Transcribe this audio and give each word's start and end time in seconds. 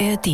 ARD. 0.00 0.26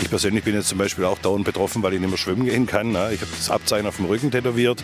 Ich 0.00 0.10
persönlich 0.10 0.42
bin 0.42 0.54
jetzt 0.54 0.68
zum 0.68 0.78
Beispiel 0.78 1.04
auch 1.04 1.18
dauernd 1.18 1.44
betroffen, 1.44 1.82
weil 1.82 1.94
ich 1.94 2.00
nicht 2.00 2.08
mehr 2.08 2.18
schwimmen 2.18 2.46
gehen 2.46 2.66
kann. 2.66 2.92
ne? 2.92 3.10
Ich 3.12 3.20
habe 3.20 3.30
das 3.36 3.50
Abzeichen 3.50 3.86
auf 3.86 3.96
dem 3.96 4.06
Rücken 4.06 4.30
tätowiert. 4.30 4.82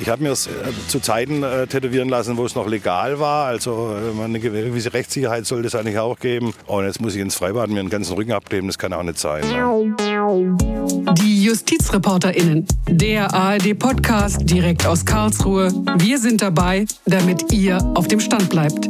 Ich 0.00 0.08
habe 0.08 0.22
mir 0.22 0.30
es 0.30 0.46
äh, 0.46 0.50
zu 0.88 1.00
Zeiten 1.00 1.42
äh, 1.42 1.66
tätowieren 1.66 2.08
lassen, 2.08 2.36
wo 2.36 2.46
es 2.46 2.54
noch 2.54 2.66
legal 2.66 3.20
war. 3.20 3.46
Also 3.46 3.94
äh, 3.94 4.22
eine 4.22 4.40
gewisse 4.40 4.94
Rechtssicherheit 4.94 5.46
sollte 5.46 5.66
es 5.66 5.74
eigentlich 5.74 5.98
auch 5.98 6.18
geben. 6.18 6.54
Und 6.66 6.86
jetzt 6.86 7.00
muss 7.00 7.14
ich 7.14 7.20
ins 7.20 7.34
Freibad 7.34 7.68
mir 7.68 7.82
den 7.82 7.90
ganzen 7.90 8.14
Rücken 8.14 8.32
abkleben. 8.32 8.66
Das 8.68 8.78
kann 8.78 8.92
auch 8.92 9.02
nicht 9.02 9.18
sein. 9.18 9.42
Ne? 9.42 9.94
Die 11.12 11.44
JustizreporterInnen. 11.44 12.66
Der 12.88 13.32
ARD-Podcast 13.32 14.48
direkt 14.48 14.86
aus 14.86 15.04
Karlsruhe. 15.04 15.70
Wir 15.98 16.18
sind 16.18 16.40
dabei, 16.40 16.86
damit 17.04 17.52
ihr 17.52 17.78
auf 17.94 18.08
dem 18.08 18.20
Stand 18.20 18.48
bleibt. 18.48 18.88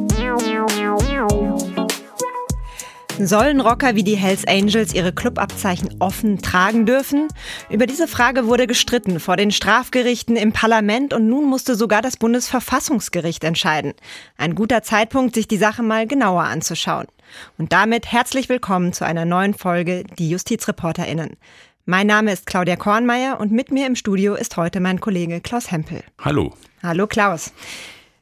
Sollen 3.18 3.60
Rocker 3.60 3.94
wie 3.94 4.02
die 4.02 4.16
Hells 4.16 4.46
Angels 4.46 4.94
ihre 4.94 5.12
Clubabzeichen 5.12 5.96
offen 6.00 6.42
tragen 6.42 6.84
dürfen? 6.84 7.28
Über 7.70 7.86
diese 7.86 8.08
Frage 8.08 8.46
wurde 8.46 8.66
gestritten 8.66 9.20
vor 9.20 9.36
den 9.36 9.50
Strafgerichten 9.50 10.36
im 10.36 10.52
Parlament 10.52 11.14
und 11.14 11.28
nun 11.28 11.48
musste 11.48 11.76
sogar 11.76 12.02
das 12.02 12.16
Bundesverfassungsgericht 12.16 13.44
entscheiden. 13.44 13.94
Ein 14.36 14.54
guter 14.54 14.82
Zeitpunkt, 14.82 15.34
sich 15.34 15.46
die 15.46 15.58
Sache 15.58 15.82
mal 15.82 16.06
genauer 16.06 16.42
anzuschauen. 16.42 17.06
Und 17.56 17.72
damit 17.72 18.10
herzlich 18.10 18.48
willkommen 18.48 18.92
zu 18.92 19.04
einer 19.04 19.24
neuen 19.24 19.54
Folge 19.54 20.04
Die 20.18 20.30
JustizreporterInnen. 20.30 21.36
Mein 21.86 22.06
Name 22.06 22.32
ist 22.32 22.46
Claudia 22.46 22.76
Kornmeier 22.76 23.38
und 23.38 23.52
mit 23.52 23.70
mir 23.70 23.86
im 23.86 23.94
Studio 23.94 24.36
ist 24.36 24.56
heute 24.56 24.80
mein 24.80 25.00
Kollege 25.00 25.42
Klaus 25.42 25.70
Hempel. 25.70 26.02
Hallo. 26.18 26.54
Hallo 26.82 27.06
Klaus. 27.06 27.52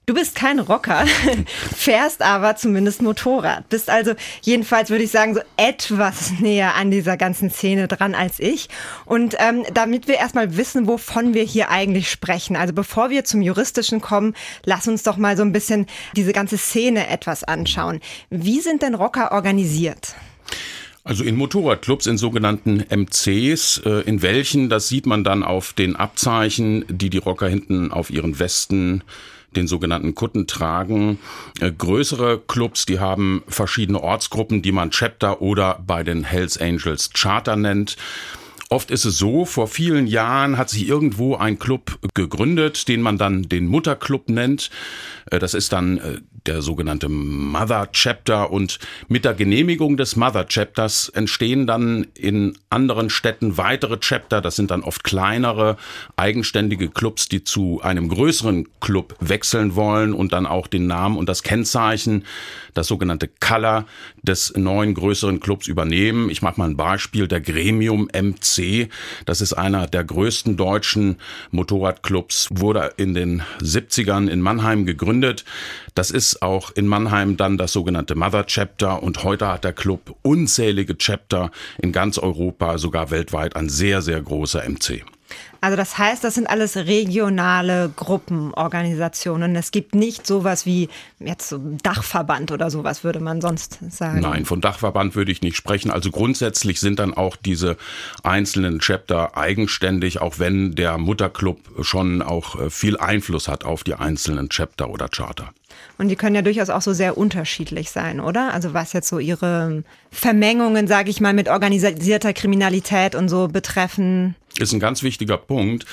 Du 0.05 0.15
bist 0.15 0.35
kein 0.35 0.59
Rocker, 0.59 1.07
fährst 1.77 2.23
aber 2.23 2.57
zumindest 2.57 3.03
Motorrad. 3.03 3.69
Bist 3.69 3.89
also 3.89 4.15
jedenfalls, 4.41 4.91
würde 4.91 5.05
ich 5.05 5.13
sagen, 5.13 5.35
so 5.35 5.43
etwas 5.57 6.33
näher 6.41 6.75
an 6.75 6.91
dieser 6.91 7.17
ganzen 7.17 7.51
Szene 7.51 7.87
dran 7.87 8.17
als 8.17 8.41
ich. 8.41 8.69
Und 9.05 9.37
ähm, 9.39 9.65
damit 9.73 10.09
wir 10.09 10.17
erstmal 10.17 10.57
wissen, 10.57 10.89
wovon 10.89 11.33
wir 11.33 11.45
hier 11.45 11.71
eigentlich 11.71 12.11
sprechen, 12.11 12.57
also 12.57 12.75
bevor 12.75 13.11
wir 13.11 13.25
zum 13.25 13.43
Juristischen 13.43 14.01
kommen, 14.01 14.35
lass 14.65 14.89
uns 14.89 15.05
doch 15.05 15.19
mal 15.19 15.37
so 15.37 15.45
ein 15.45 15.53
bisschen 15.53 15.87
diese 16.17 16.33
ganze 16.33 16.59
Szene 16.59 17.07
etwas 17.07 17.45
anschauen. 17.45 18.01
Wie 18.29 18.59
sind 18.59 18.83
denn 18.83 18.97
Rocker 18.97 19.31
organisiert? 19.31 20.17
Also 21.05 21.25
in 21.25 21.37
Motorradclubs, 21.37 22.07
in 22.07 22.17
sogenannten 22.17 22.85
MCs, 22.89 23.83
äh, 23.85 24.03
in 24.03 24.23
welchen, 24.23 24.69
das 24.69 24.89
sieht 24.89 25.07
man 25.07 25.25
dann 25.25 25.43
auf 25.43 25.73
den 25.73 25.97
Abzeichen, 25.97 26.85
die 26.89 27.11
die 27.11 27.19
Rocker 27.19 27.49
hinten 27.49 27.91
auf 27.91 28.11
ihren 28.11 28.39
Westen 28.39 29.03
den 29.57 29.67
sogenannten 29.67 30.15
Kutten 30.15 30.47
tragen. 30.47 31.19
Äh, 31.61 31.73
größere 31.73 32.41
Clubs, 32.47 32.87
die 32.87 33.01
haben 33.01 33.43
verschiedene 33.49 34.01
Ortsgruppen, 34.01 34.63
die 34.63 34.73
man 34.73 34.91
Chapter 34.91 35.43
oder 35.43 35.83
bei 35.85 36.05
den 36.05 36.23
Hells 36.23 36.57
Angels 36.59 37.11
Charter 37.13 37.57
nennt. 37.57 37.97
Oft 38.73 38.91
ist 38.91 39.05
es 39.05 39.19
so, 39.19 39.45
vor 39.45 39.69
vielen 39.69 40.07
Jahren 40.07 40.57
hat 40.57 40.71
sich 40.71 40.89
irgendwo 40.89 41.37
ein 41.37 41.59
Club 41.59 41.99
gegründet, 42.15 42.89
den 42.89 43.03
man 43.03 43.19
dann 43.19 43.43
den 43.43 43.67
Mutterclub 43.67 44.31
nennt. 44.31 44.71
Äh, 45.31 45.39
das 45.39 45.53
ist 45.53 45.75
dann 45.75 45.99
äh, 45.99 46.21
der 46.47 46.63
sogenannte 46.63 47.09
Mother 47.09 47.91
Chapter 47.93 48.51
und 48.51 48.79
mit 49.09 49.25
der 49.25 49.35
Genehmigung 49.35 49.97
des 49.97 50.17
Mother 50.17 50.47
Chapters 50.47 51.09
entstehen 51.11 51.67
dann 51.67 52.07
in 52.15 52.59
anderen 52.69 53.11
Städten 53.11 53.57
weitere 53.59 53.99
Chapter. 54.01 54.41
Das 54.41 54.57
sind 54.57 54.71
dann 54.71 54.83
oft 54.83 55.05
kleinere, 55.05 55.77
eigenständige 56.17 56.89
Clubs, 56.89 57.29
die 57.29 57.45
zu 57.45 57.81
einem 57.83 58.09
größeren 58.09 58.69
Club 58.81 59.15
wechseln 59.21 59.77
wollen 59.77 60.15
und 60.15 60.33
dann 60.33 60.47
auch 60.47 60.67
den 60.67 60.87
Namen 60.87 61.17
und 61.17 61.29
das 61.29 61.43
Kennzeichen, 61.43 62.25
das 62.75 62.89
sogenannte 62.89 63.29
Color 63.29 63.87
des 64.23 64.55
neuen 64.57 64.95
größeren 64.95 65.41
Clubs 65.41 65.69
übernehmen. 65.69 66.31
Ich 66.31 66.43
mache 66.43 66.59
mal 66.59 66.71
ein 66.71 66.77
Beispiel, 66.77 67.29
der 67.29 67.41
Gremium 67.41 68.09
MC. 68.13 68.62
Das 69.27 69.41
ist 69.41 69.53
einer 69.53 69.87
der 69.87 70.05
größten 70.05 70.57
deutschen 70.57 71.17
Motorradclubs, 71.51 72.49
wurde 72.51 72.93
in 72.97 73.15
den 73.15 73.43
70ern 73.61 74.29
in 74.29 74.41
Mannheim 74.41 74.87
gegründet. 74.87 75.45
Das 75.95 76.11
ist 76.11 76.43
auch 76.43 76.71
in 76.71 76.87
Mannheim 76.87 77.37
dann 77.37 77.59
das 77.59 77.73
sogenannte 77.73 78.15
Mother 78.15 78.47
Chapter 78.47 79.03
und 79.03 79.25
heute 79.25 79.49
hat 79.49 79.65
der 79.65 79.73
Club 79.73 80.17
unzählige 80.23 80.97
Chapter 80.97 81.51
in 81.81 81.93
ganz 81.93 82.19
Europa, 82.19 82.79
sogar 82.79 83.11
weltweit 83.11 83.57
ein 83.57 83.69
sehr, 83.69 84.03
sehr 84.03 84.21
großer 84.21 84.63
MC. 84.69 85.05
Also 85.61 85.77
das 85.77 85.97
heißt, 85.97 86.25
das 86.25 86.35
sind 86.35 86.49
alles 86.49 86.77
regionale 86.77 87.93
Gruppenorganisationen. 87.95 89.55
Es 89.55 89.71
gibt 89.71 89.95
nicht 89.95 90.27
sowas 90.27 90.67
wie 90.67 90.89
jetzt 91.21 91.49
so 91.49 91.59
Dachverband 91.83 92.51
oder 92.51 92.69
sowas, 92.69 93.05
würde 93.05 93.21
man 93.21 93.41
sonst 93.41 93.79
sagen. 93.91 94.21
Nein, 94.21 94.45
von 94.45 94.61
Dachverband 94.61 95.15
würde 95.15 95.31
ich 95.31 95.41
nicht 95.41 95.57
sprechen. 95.57 95.93
Also 95.93 96.11
grundsätzlich 96.11 96.81
sind 96.81 96.99
dann 96.99 97.15
auch 97.15 97.37
diese 97.37 97.77
einzelnen 98.25 98.81
Chapter 98.81 99.37
eigenständig, 99.37 100.21
auch 100.21 100.41
wenn 100.41 100.75
der 100.75 100.99
Mutterclub 100.99 101.59
schon 101.83 102.23
auch 102.23 102.59
äh, 102.59 102.71
viel 102.71 102.97
Einfluss 102.97 103.47
hat 103.47 103.65
auf 103.65 103.85
die 103.85 103.95
einzelnen 103.95 104.49
Chapter 104.49 104.91
oder 104.91 105.09
Charter. 105.09 105.53
Und 105.99 106.09
die 106.09 106.17
können 106.17 106.35
ja 106.35 106.43
durchaus 106.43 106.71
auch 106.71 106.83
so 106.83 106.93
sehr 106.93 107.17
unterschiedlich 107.17 107.91
sein, 107.91 108.21
oder? 108.21 108.53
Also 108.53 108.75
was 108.75 108.93
jetzt 108.93 109.09
so 109.09 109.19
ihre 109.19 109.85
Vermengungen, 110.11 110.87
sage 110.89 111.11
ich 111.11 111.21
mal, 111.21 111.35
mit 111.35 111.49
organisierter 111.49 112.33
Kriminalität 112.33 113.15
und 113.15 113.29
so 113.29 113.49
betreffen. 113.49 114.35
Ist 114.59 114.73
ein 114.73 114.81
ganz 114.81 115.03
wichtiger 115.03 115.39
Punkt. 115.39 115.87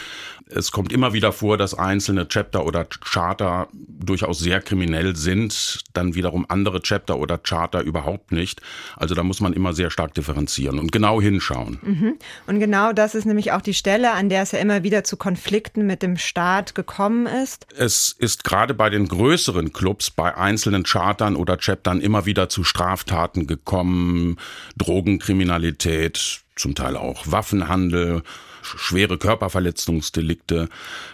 Es 0.52 0.72
kommt 0.72 0.92
immer 0.92 1.14
wieder 1.14 1.32
vor, 1.32 1.58
dass 1.58 1.76
einzelne 1.76 2.28
Chapter 2.28 2.66
oder 2.66 2.86
Charter 2.86 3.68
durchaus 3.72 4.40
sehr 4.40 4.62
kriminell 4.62 5.16
sind, 5.16 5.80
dann 5.94 6.16
wiederum 6.16 6.46
andere 6.50 6.82
Chapter 6.82 7.20
oder 7.20 7.38
Charter 7.38 7.82
überhaupt 7.82 8.32
nicht. 8.32 8.62
Also 8.96 9.14
da 9.14 9.24
muss 9.24 9.42
man 9.42 9.54
immer 9.54 9.74
sehr 9.74 9.92
stark 9.92 10.16
differenzieren 10.16 10.80
und 10.80 10.92
genau 10.92 11.22
hinschauen. 11.22 11.80
Mhm. 11.84 12.18
Und 12.48 12.60
genau 12.60 12.94
das 12.94 13.14
ist 13.14 13.26
nämlich 13.26 13.52
auch 13.52 13.62
die 13.62 13.76
Stelle, 13.76 14.12
an 14.12 14.30
der 14.30 14.42
es 14.42 14.52
ja 14.52 14.60
immer 14.60 14.84
wieder 14.84 15.04
zu 15.04 15.18
Konflikten 15.18 15.86
mit 15.86 16.02
dem 16.02 16.18
Staat 16.18 16.74
gekommen 16.74 17.28
ist. 17.28 17.68
Es 17.78 18.16
ist 18.18 18.44
gerade 18.44 18.74
bei 18.74 18.90
den 18.90 19.08
größeren 19.08 19.72
Clubs, 19.72 20.10
bei 20.10 20.36
einzelnen 20.36 20.84
Chartern 20.84 21.36
oder 21.36 21.58
Chaptern 21.58 22.02
immer 22.02 22.26
wieder 22.26 22.50
zu 22.50 22.64
Straftaten 22.64 23.46
gekommen, 23.46 24.38
Drogenkriminalität, 24.78 26.42
zum 26.60 26.76
Teil 26.76 26.98
auch 26.98 27.24
Waffenhandel, 27.32 28.24
schwere 28.62 29.18
Körperverletzungsdelikte. 29.18 30.70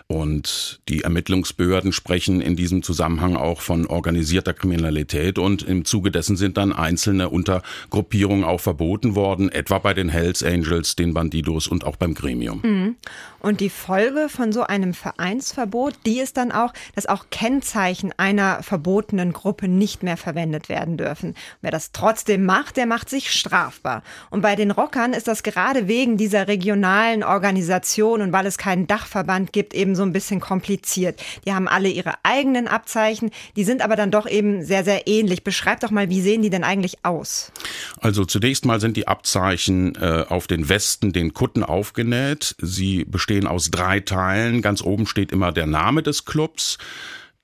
Und 0.08 0.82
die 0.88 1.02
Ermittlungsbehörden 1.02 1.92
sprechen 1.92 2.42
in 2.42 2.56
diesem 2.56 2.84
Zusammenhang 2.84 3.36
auch 3.36 3.62
von 3.62 3.88
organisierter 3.88 4.54
Kriminalität. 4.54 5.40
Und 5.40 5.64
im 5.64 5.86
Zuge 5.86 6.12
dessen 6.12 6.36
sind 6.36 6.58
dann 6.58 6.74
einzelne 6.74 7.30
Untergruppierungen 7.30 8.44
auch 8.44 8.62
verboten 8.62 9.16
worden, 9.16 9.50
etwa 9.50 9.80
bei 9.80 9.94
den 9.94 10.10
Hells 10.10 10.44
Angels, 10.44 10.96
den 10.96 11.14
Bandidos 11.14 11.68
und 11.68 11.86
auch 11.86 11.96
beim 11.96 12.14
Gremium. 12.14 12.62
Mhm. 12.64 12.96
Und 13.40 13.60
die 13.60 13.70
Folge 13.70 14.28
von 14.28 14.52
so 14.52 14.64
einem 14.64 14.96
Vereinsverbot, 14.96 15.94
die 16.06 16.20
ist 16.20 16.38
dann 16.38 16.52
auch, 16.52 16.74
dass 16.96 17.06
auch 17.06 17.28
Kennzeichen 17.30 18.12
einer 18.18 18.64
verbotenen 18.64 19.34
Gruppe 19.34 19.68
nicht 19.68 20.02
mehr 20.02 20.18
verwendet 20.18 20.68
werden 20.68 20.98
dürfen. 20.98 21.36
Wer 21.62 21.70
das 21.70 21.92
trotzdem 21.92 22.46
macht, 22.46 22.78
der 22.78 22.88
macht 22.88 23.08
sich 23.08 23.32
strafbar. 23.32 24.02
Und 24.32 24.42
bei 24.42 24.56
den 24.56 24.72
Rockern 24.72 25.14
ist 25.14 25.28
das 25.28 25.35
gerade 25.44 25.88
wegen 25.88 26.18
dieser 26.18 26.48
regionalen 26.48 27.24
Organisation 27.24 28.22
und 28.22 28.32
weil 28.32 28.46
es 28.46 28.58
keinen 28.58 28.88
Dachverband 28.88 29.54
gibt, 29.54 29.74
eben 29.74 29.96
so 29.96 30.04
ein 30.04 30.14
bisschen 30.14 30.40
kompliziert. 30.40 31.22
Die 31.46 31.54
haben 31.54 31.68
alle 31.68 31.90
ihre 31.90 32.14
eigenen 32.24 32.68
Abzeichen, 32.68 33.32
die 33.56 33.64
sind 33.64 33.82
aber 33.82 33.96
dann 33.96 34.12
doch 34.12 34.28
eben 34.28 34.64
sehr, 34.64 34.84
sehr 34.84 35.08
ähnlich. 35.08 35.44
Beschreib 35.44 35.80
doch 35.80 35.92
mal, 35.92 36.10
wie 36.10 36.22
sehen 36.22 36.42
die 36.42 36.50
denn 36.50 36.64
eigentlich 36.64 37.04
aus? 37.04 37.52
Also 38.00 38.26
zunächst 38.26 38.66
mal 38.66 38.80
sind 38.80 38.98
die 38.98 39.08
Abzeichen 39.08 39.96
äh, 39.96 40.26
auf 40.28 40.48
den 40.48 40.70
Westen, 40.70 41.14
den 41.14 41.34
Kutten 41.34 41.64
aufgenäht. 41.64 42.56
Sie 42.60 43.06
bestehen 43.06 43.48
aus 43.48 43.72
drei 43.72 44.00
Teilen. 44.00 44.62
Ganz 44.62 44.82
oben 44.82 45.08
steht 45.08 45.32
immer 45.32 45.52
der 45.52 45.68
Name 45.68 46.04
des 46.04 46.26
Clubs 46.26 46.78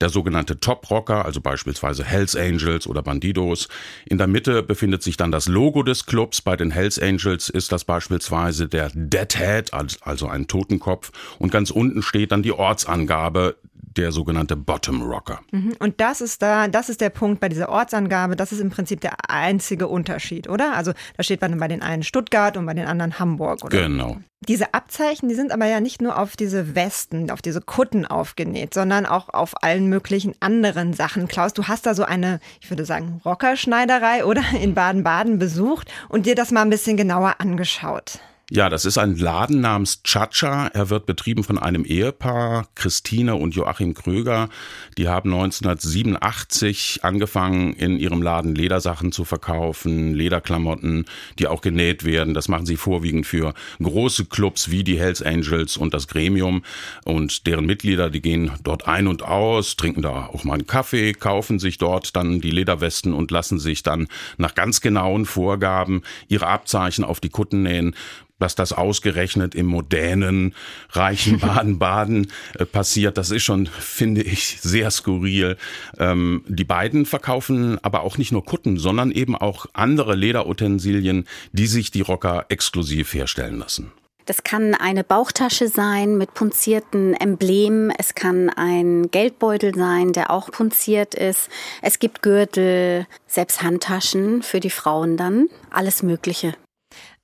der 0.01 0.09
sogenannte 0.09 0.59
Top 0.59 0.89
Rocker, 0.89 1.25
also 1.25 1.41
beispielsweise 1.41 2.03
Hells 2.03 2.35
Angels 2.35 2.87
oder 2.87 3.01
Bandidos. 3.01 3.67
In 4.05 4.17
der 4.17 4.27
Mitte 4.27 4.63
befindet 4.63 5.03
sich 5.03 5.17
dann 5.17 5.31
das 5.31 5.47
Logo 5.47 5.83
des 5.83 6.05
Clubs. 6.05 6.41
Bei 6.41 6.55
den 6.55 6.71
Hells 6.71 6.99
Angels 6.99 7.49
ist 7.49 7.71
das 7.71 7.85
beispielsweise 7.85 8.67
der 8.67 8.91
Deadhead, 8.93 9.71
also 9.73 10.27
ein 10.27 10.47
Totenkopf. 10.47 11.11
Und 11.39 11.51
ganz 11.51 11.71
unten 11.71 12.01
steht 12.01 12.31
dann 12.31 12.43
die 12.43 12.53
Ortsangabe 12.53 13.55
der 13.97 14.11
sogenannte 14.11 14.55
Bottom 14.55 15.01
Rocker. 15.01 15.39
Mhm. 15.51 15.73
Und 15.79 15.99
das 15.99 16.21
ist 16.21 16.41
da, 16.41 16.67
das 16.67 16.89
ist 16.89 17.01
der 17.01 17.09
Punkt 17.09 17.39
bei 17.39 17.49
dieser 17.49 17.69
Ortsangabe. 17.69 18.35
Das 18.35 18.51
ist 18.51 18.59
im 18.59 18.69
Prinzip 18.69 19.01
der 19.01 19.13
einzige 19.29 19.87
Unterschied, 19.87 20.47
oder? 20.49 20.75
Also 20.75 20.93
da 21.17 21.23
steht 21.23 21.39
bei 21.39 21.47
den 21.67 21.81
einen 21.81 22.03
Stuttgart 22.03 22.57
und 22.57 22.65
bei 22.65 22.73
den 22.73 22.87
anderen 22.87 23.19
Hamburg, 23.19 23.63
oder? 23.63 23.81
Genau. 23.81 24.17
Diese 24.47 24.73
Abzeichen, 24.73 25.29
die 25.29 25.35
sind 25.35 25.51
aber 25.51 25.67
ja 25.67 25.79
nicht 25.79 26.01
nur 26.01 26.17
auf 26.17 26.35
diese 26.35 26.73
Westen, 26.73 27.29
auf 27.29 27.43
diese 27.43 27.61
Kutten 27.61 28.07
aufgenäht, 28.07 28.73
sondern 28.73 29.05
auch 29.05 29.29
auf 29.29 29.61
allen 29.61 29.87
möglichen 29.87 30.33
anderen 30.39 30.93
Sachen. 30.93 31.27
Klaus, 31.27 31.53
du 31.53 31.65
hast 31.65 31.85
da 31.85 31.93
so 31.93 32.03
eine, 32.03 32.39
ich 32.59 32.71
würde 32.71 32.85
sagen, 32.85 33.21
Rockerschneiderei 33.23 34.25
oder 34.25 34.41
in 34.59 34.73
Baden-Baden 34.73 35.37
besucht 35.37 35.91
und 36.09 36.25
dir 36.25 36.33
das 36.33 36.51
mal 36.51 36.63
ein 36.63 36.71
bisschen 36.71 36.97
genauer 36.97 37.35
angeschaut. 37.37 38.19
Ja, 38.53 38.69
das 38.69 38.83
ist 38.83 38.97
ein 38.97 39.15
Laden 39.15 39.61
namens 39.61 40.03
Chacha. 40.03 40.67
Er 40.73 40.89
wird 40.89 41.05
betrieben 41.05 41.45
von 41.45 41.57
einem 41.57 41.85
Ehepaar, 41.85 42.67
Christine 42.75 43.35
und 43.35 43.55
Joachim 43.55 43.93
Kröger. 43.93 44.49
Die 44.97 45.07
haben 45.07 45.33
1987 45.33 46.99
angefangen, 47.01 47.71
in 47.71 47.97
ihrem 47.97 48.21
Laden 48.21 48.53
Ledersachen 48.53 49.13
zu 49.13 49.23
verkaufen, 49.23 50.13
Lederklamotten, 50.13 51.05
die 51.39 51.47
auch 51.47 51.61
genäht 51.61 52.03
werden. 52.03 52.33
Das 52.33 52.49
machen 52.49 52.65
sie 52.65 52.75
vorwiegend 52.75 53.25
für 53.25 53.53
große 53.81 54.25
Clubs 54.25 54.69
wie 54.69 54.83
die 54.83 54.99
Hells 54.99 55.21
Angels 55.21 55.77
und 55.77 55.93
das 55.93 56.09
Gremium. 56.09 56.63
Und 57.05 57.47
deren 57.47 57.65
Mitglieder, 57.65 58.09
die 58.09 58.21
gehen 58.21 58.51
dort 58.65 58.85
ein 58.85 59.07
und 59.07 59.23
aus, 59.23 59.77
trinken 59.77 60.01
da 60.01 60.25
auch 60.25 60.43
mal 60.43 60.55
einen 60.55 60.67
Kaffee, 60.67 61.13
kaufen 61.13 61.57
sich 61.57 61.77
dort 61.77 62.17
dann 62.17 62.41
die 62.41 62.51
Lederwesten 62.51 63.13
und 63.13 63.31
lassen 63.31 63.59
sich 63.59 63.81
dann 63.81 64.09
nach 64.35 64.55
ganz 64.55 64.81
genauen 64.81 65.25
Vorgaben 65.25 66.01
ihre 66.27 66.47
Abzeichen 66.47 67.05
auf 67.05 67.21
die 67.21 67.29
Kutten 67.29 67.63
nähen 67.63 67.95
dass 68.41 68.55
das 68.55 68.73
ausgerechnet 68.73 69.55
im 69.55 69.67
modernen, 69.67 70.53
reichen 70.89 71.39
Baden-Baden 71.39 72.31
äh, 72.57 72.65
passiert, 72.65 73.17
das 73.17 73.31
ist 73.31 73.43
schon, 73.43 73.67
finde 73.67 74.21
ich, 74.21 74.59
sehr 74.61 74.91
skurril. 74.91 75.57
Ähm, 75.97 76.43
die 76.47 76.63
beiden 76.63 77.05
verkaufen 77.05 77.77
aber 77.83 78.01
auch 78.01 78.17
nicht 78.17 78.31
nur 78.31 78.45
Kutten, 78.45 78.77
sondern 78.77 79.11
eben 79.11 79.35
auch 79.35 79.65
andere 79.73 80.15
Lederutensilien, 80.15 81.25
die 81.51 81.67
sich 81.67 81.91
die 81.91 82.01
Rocker 82.01 82.45
exklusiv 82.49 83.13
herstellen 83.13 83.59
lassen. 83.59 83.91
Das 84.25 84.43
kann 84.43 84.75
eine 84.75 85.03
Bauchtasche 85.03 85.67
sein 85.67 86.17
mit 86.17 86.33
punzierten 86.33 87.15
Emblemen. 87.15 87.91
Es 87.97 88.13
kann 88.13 88.49
ein 88.49 89.09
Geldbeutel 89.09 89.73
sein, 89.73 90.13
der 90.13 90.31
auch 90.31 90.51
punziert 90.51 91.15
ist. 91.15 91.49
Es 91.81 91.99
gibt 91.99 92.21
Gürtel, 92.21 93.07
selbst 93.27 93.63
Handtaschen 93.63 94.43
für 94.43 94.59
die 94.59 94.69
Frauen 94.69 95.17
dann. 95.17 95.49
Alles 95.71 96.03
Mögliche. 96.03 96.53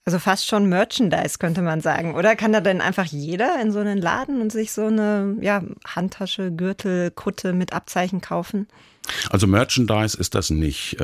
Also 0.08 0.20
fast 0.20 0.48
schon 0.48 0.70
Merchandise, 0.70 1.38
könnte 1.38 1.62
man 1.62 1.82
sagen. 1.82 2.16
Oder 2.16 2.38
kann 2.38 2.54
da 2.54 2.62
denn 2.62 2.80
einfach 2.80 3.04
jeder 3.04 3.62
in 3.62 3.74
so 3.74 3.80
einen 3.80 3.98
Laden 3.98 4.40
und 4.40 4.54
sich 4.54 4.72
so 4.72 4.86
eine 4.86 5.36
ja, 5.42 5.62
Handtasche, 5.86 6.50
Gürtel, 6.50 7.12
Kutte 7.12 7.52
mit 7.52 7.74
Abzeichen 7.74 8.22
kaufen? 8.22 8.70
Also 9.30 9.48
Merchandise 9.48 10.18
ist 10.18 10.34
das 10.34 10.50
nicht. 10.50 10.96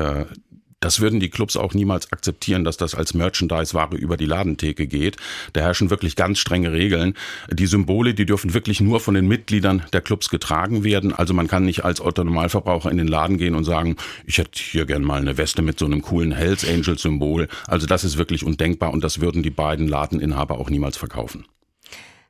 Das 0.84 1.00
würden 1.00 1.18
die 1.18 1.30
Clubs 1.30 1.56
auch 1.56 1.72
niemals 1.72 2.12
akzeptieren, 2.12 2.62
dass 2.62 2.76
das 2.76 2.94
als 2.94 3.14
Merchandise-Ware 3.14 3.96
über 3.96 4.18
die 4.18 4.26
Ladentheke 4.26 4.86
geht. 4.86 5.16
Da 5.54 5.62
herrschen 5.62 5.88
wirklich 5.88 6.14
ganz 6.14 6.38
strenge 6.38 6.72
Regeln. 6.72 7.14
Die 7.50 7.64
Symbole, 7.64 8.12
die 8.12 8.26
dürfen 8.26 8.52
wirklich 8.52 8.82
nur 8.82 9.00
von 9.00 9.14
den 9.14 9.26
Mitgliedern 9.26 9.86
der 9.94 10.02
Clubs 10.02 10.28
getragen 10.28 10.84
werden. 10.84 11.14
Also 11.14 11.32
man 11.32 11.48
kann 11.48 11.64
nicht 11.64 11.86
als 11.86 12.02
Otto-Normalverbraucher 12.02 12.90
in 12.90 12.98
den 12.98 13.08
Laden 13.08 13.38
gehen 13.38 13.54
und 13.54 13.64
sagen, 13.64 13.96
ich 14.26 14.36
hätte 14.36 14.60
hier 14.60 14.84
gern 14.84 15.04
mal 15.04 15.22
eine 15.22 15.38
Weste 15.38 15.62
mit 15.62 15.78
so 15.78 15.86
einem 15.86 16.02
coolen 16.02 16.32
Hells 16.32 16.68
Angel-Symbol. 16.68 17.48
Also 17.66 17.86
das 17.86 18.04
ist 18.04 18.18
wirklich 18.18 18.44
undenkbar 18.44 18.92
und 18.92 19.02
das 19.02 19.22
würden 19.22 19.42
die 19.42 19.48
beiden 19.48 19.88
Ladeninhaber 19.88 20.58
auch 20.58 20.68
niemals 20.68 20.98
verkaufen. 20.98 21.46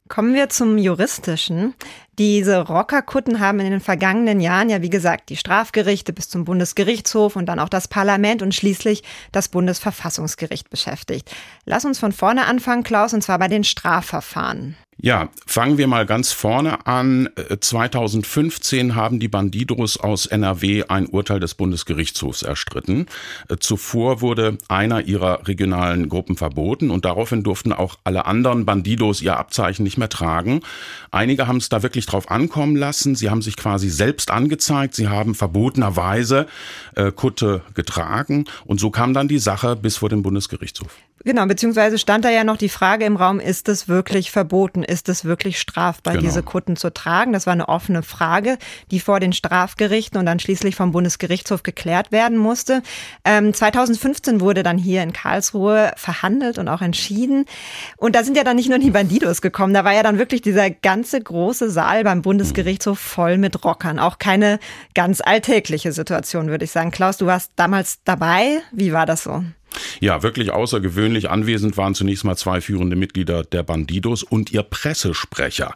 Kommen 0.06 0.34
wir 0.34 0.50
zum 0.50 0.76
Juristischen. 0.76 1.74
Diese 2.18 2.60
Rockerkutten 2.60 3.40
haben 3.40 3.58
in 3.60 3.70
den 3.70 3.80
vergangenen 3.80 4.38
Jahren 4.38 4.68
ja, 4.68 4.82
wie 4.82 4.90
gesagt, 4.90 5.30
die 5.30 5.36
Strafgerichte 5.36 6.12
bis 6.12 6.28
zum 6.28 6.44
Bundesgerichtshof 6.44 7.36
und 7.36 7.46
dann 7.46 7.58
auch 7.58 7.70
das 7.70 7.88
Parlament 7.88 8.42
und 8.42 8.54
schließlich 8.54 9.02
das 9.32 9.48
Bundesverfassungsgericht 9.48 10.68
beschäftigt. 10.68 11.34
Lass 11.64 11.86
uns 11.86 11.98
von 11.98 12.12
vorne 12.12 12.44
anfangen, 12.44 12.82
Klaus, 12.82 13.14
und 13.14 13.22
zwar 13.22 13.38
bei 13.38 13.48
den 13.48 13.64
Strafverfahren. 13.64 14.76
Ja, 15.04 15.28
fangen 15.46 15.76
wir 15.76 15.86
mal 15.86 16.06
ganz 16.06 16.32
vorne 16.32 16.86
an. 16.86 17.28
2015 17.60 18.88
äh, 18.88 18.92
haben 18.94 19.20
die 19.20 19.28
Bandidos 19.28 19.98
aus 19.98 20.24
NRW 20.24 20.84
ein 20.88 21.04
Urteil 21.04 21.40
des 21.40 21.56
Bundesgerichtshofs 21.56 22.40
erstritten. 22.40 23.04
Äh, 23.50 23.58
zuvor 23.58 24.22
wurde 24.22 24.56
einer 24.68 25.02
ihrer 25.02 25.46
regionalen 25.46 26.08
Gruppen 26.08 26.38
verboten 26.38 26.88
und 26.88 27.04
daraufhin 27.04 27.42
durften 27.42 27.74
auch 27.74 27.96
alle 28.04 28.24
anderen 28.24 28.64
Bandidos 28.64 29.20
ihr 29.20 29.36
Abzeichen 29.36 29.82
nicht 29.82 29.98
mehr 29.98 30.08
tragen. 30.08 30.62
Einige 31.10 31.46
haben 31.46 31.58
es 31.58 31.68
da 31.68 31.82
wirklich 31.82 32.06
drauf 32.06 32.30
ankommen 32.30 32.74
lassen. 32.74 33.14
Sie 33.14 33.28
haben 33.28 33.42
sich 33.42 33.58
quasi 33.58 33.90
selbst 33.90 34.30
angezeigt. 34.30 34.94
Sie 34.94 35.08
haben 35.08 35.34
verbotenerweise 35.34 36.46
äh, 36.94 37.12
Kutte 37.12 37.60
getragen 37.74 38.46
und 38.64 38.80
so 38.80 38.90
kam 38.90 39.12
dann 39.12 39.28
die 39.28 39.38
Sache 39.38 39.76
bis 39.76 39.98
vor 39.98 40.08
den 40.08 40.22
Bundesgerichtshof. 40.22 40.96
Genau, 41.24 41.46
beziehungsweise 41.46 41.98
stand 41.98 42.24
da 42.24 42.30
ja 42.30 42.44
noch 42.44 42.58
die 42.58 42.68
Frage 42.68 43.06
im 43.06 43.16
Raum, 43.16 43.40
ist 43.40 43.68
es 43.70 43.88
wirklich 43.88 44.30
verboten, 44.30 44.82
ist 44.82 45.08
es 45.08 45.24
wirklich 45.24 45.58
strafbar, 45.58 46.14
genau. 46.14 46.26
diese 46.26 46.42
Kutten 46.42 46.76
zu 46.76 46.92
tragen? 46.92 47.32
Das 47.32 47.46
war 47.46 47.54
eine 47.54 47.68
offene 47.68 48.02
Frage, 48.02 48.58
die 48.90 49.00
vor 49.00 49.20
den 49.20 49.32
Strafgerichten 49.32 50.18
und 50.18 50.26
dann 50.26 50.38
schließlich 50.38 50.76
vom 50.76 50.92
Bundesgerichtshof 50.92 51.62
geklärt 51.62 52.12
werden 52.12 52.36
musste. 52.36 52.82
Ähm, 53.24 53.54
2015 53.54 54.40
wurde 54.40 54.62
dann 54.62 54.76
hier 54.76 55.02
in 55.02 55.14
Karlsruhe 55.14 55.92
verhandelt 55.96 56.58
und 56.58 56.68
auch 56.68 56.82
entschieden. 56.82 57.46
Und 57.96 58.14
da 58.14 58.22
sind 58.22 58.36
ja 58.36 58.44
dann 58.44 58.56
nicht 58.56 58.68
nur 58.68 58.78
die 58.78 58.90
Bandidos 58.90 59.40
gekommen, 59.40 59.72
da 59.72 59.84
war 59.84 59.94
ja 59.94 60.02
dann 60.02 60.18
wirklich 60.18 60.42
dieser 60.42 60.68
ganze 60.70 61.20
große 61.20 61.70
Saal 61.70 62.04
beim 62.04 62.20
Bundesgerichtshof 62.20 62.98
voll 62.98 63.38
mit 63.38 63.64
Rockern. 63.64 63.98
Auch 63.98 64.18
keine 64.18 64.58
ganz 64.94 65.22
alltägliche 65.22 65.92
Situation, 65.92 66.48
würde 66.48 66.66
ich 66.66 66.70
sagen. 66.70 66.90
Klaus, 66.90 67.16
du 67.16 67.24
warst 67.24 67.52
damals 67.56 68.00
dabei. 68.04 68.60
Wie 68.72 68.92
war 68.92 69.06
das 69.06 69.24
so? 69.24 69.42
Ja, 70.00 70.22
wirklich 70.22 70.50
außergewöhnlich 70.50 71.30
anwesend 71.30 71.76
waren 71.76 71.94
zunächst 71.94 72.24
mal 72.24 72.36
zwei 72.36 72.60
führende 72.60 72.96
Mitglieder 72.96 73.44
der 73.44 73.62
Bandidos 73.62 74.22
und 74.22 74.52
ihr 74.52 74.62
Pressesprecher. 74.62 75.74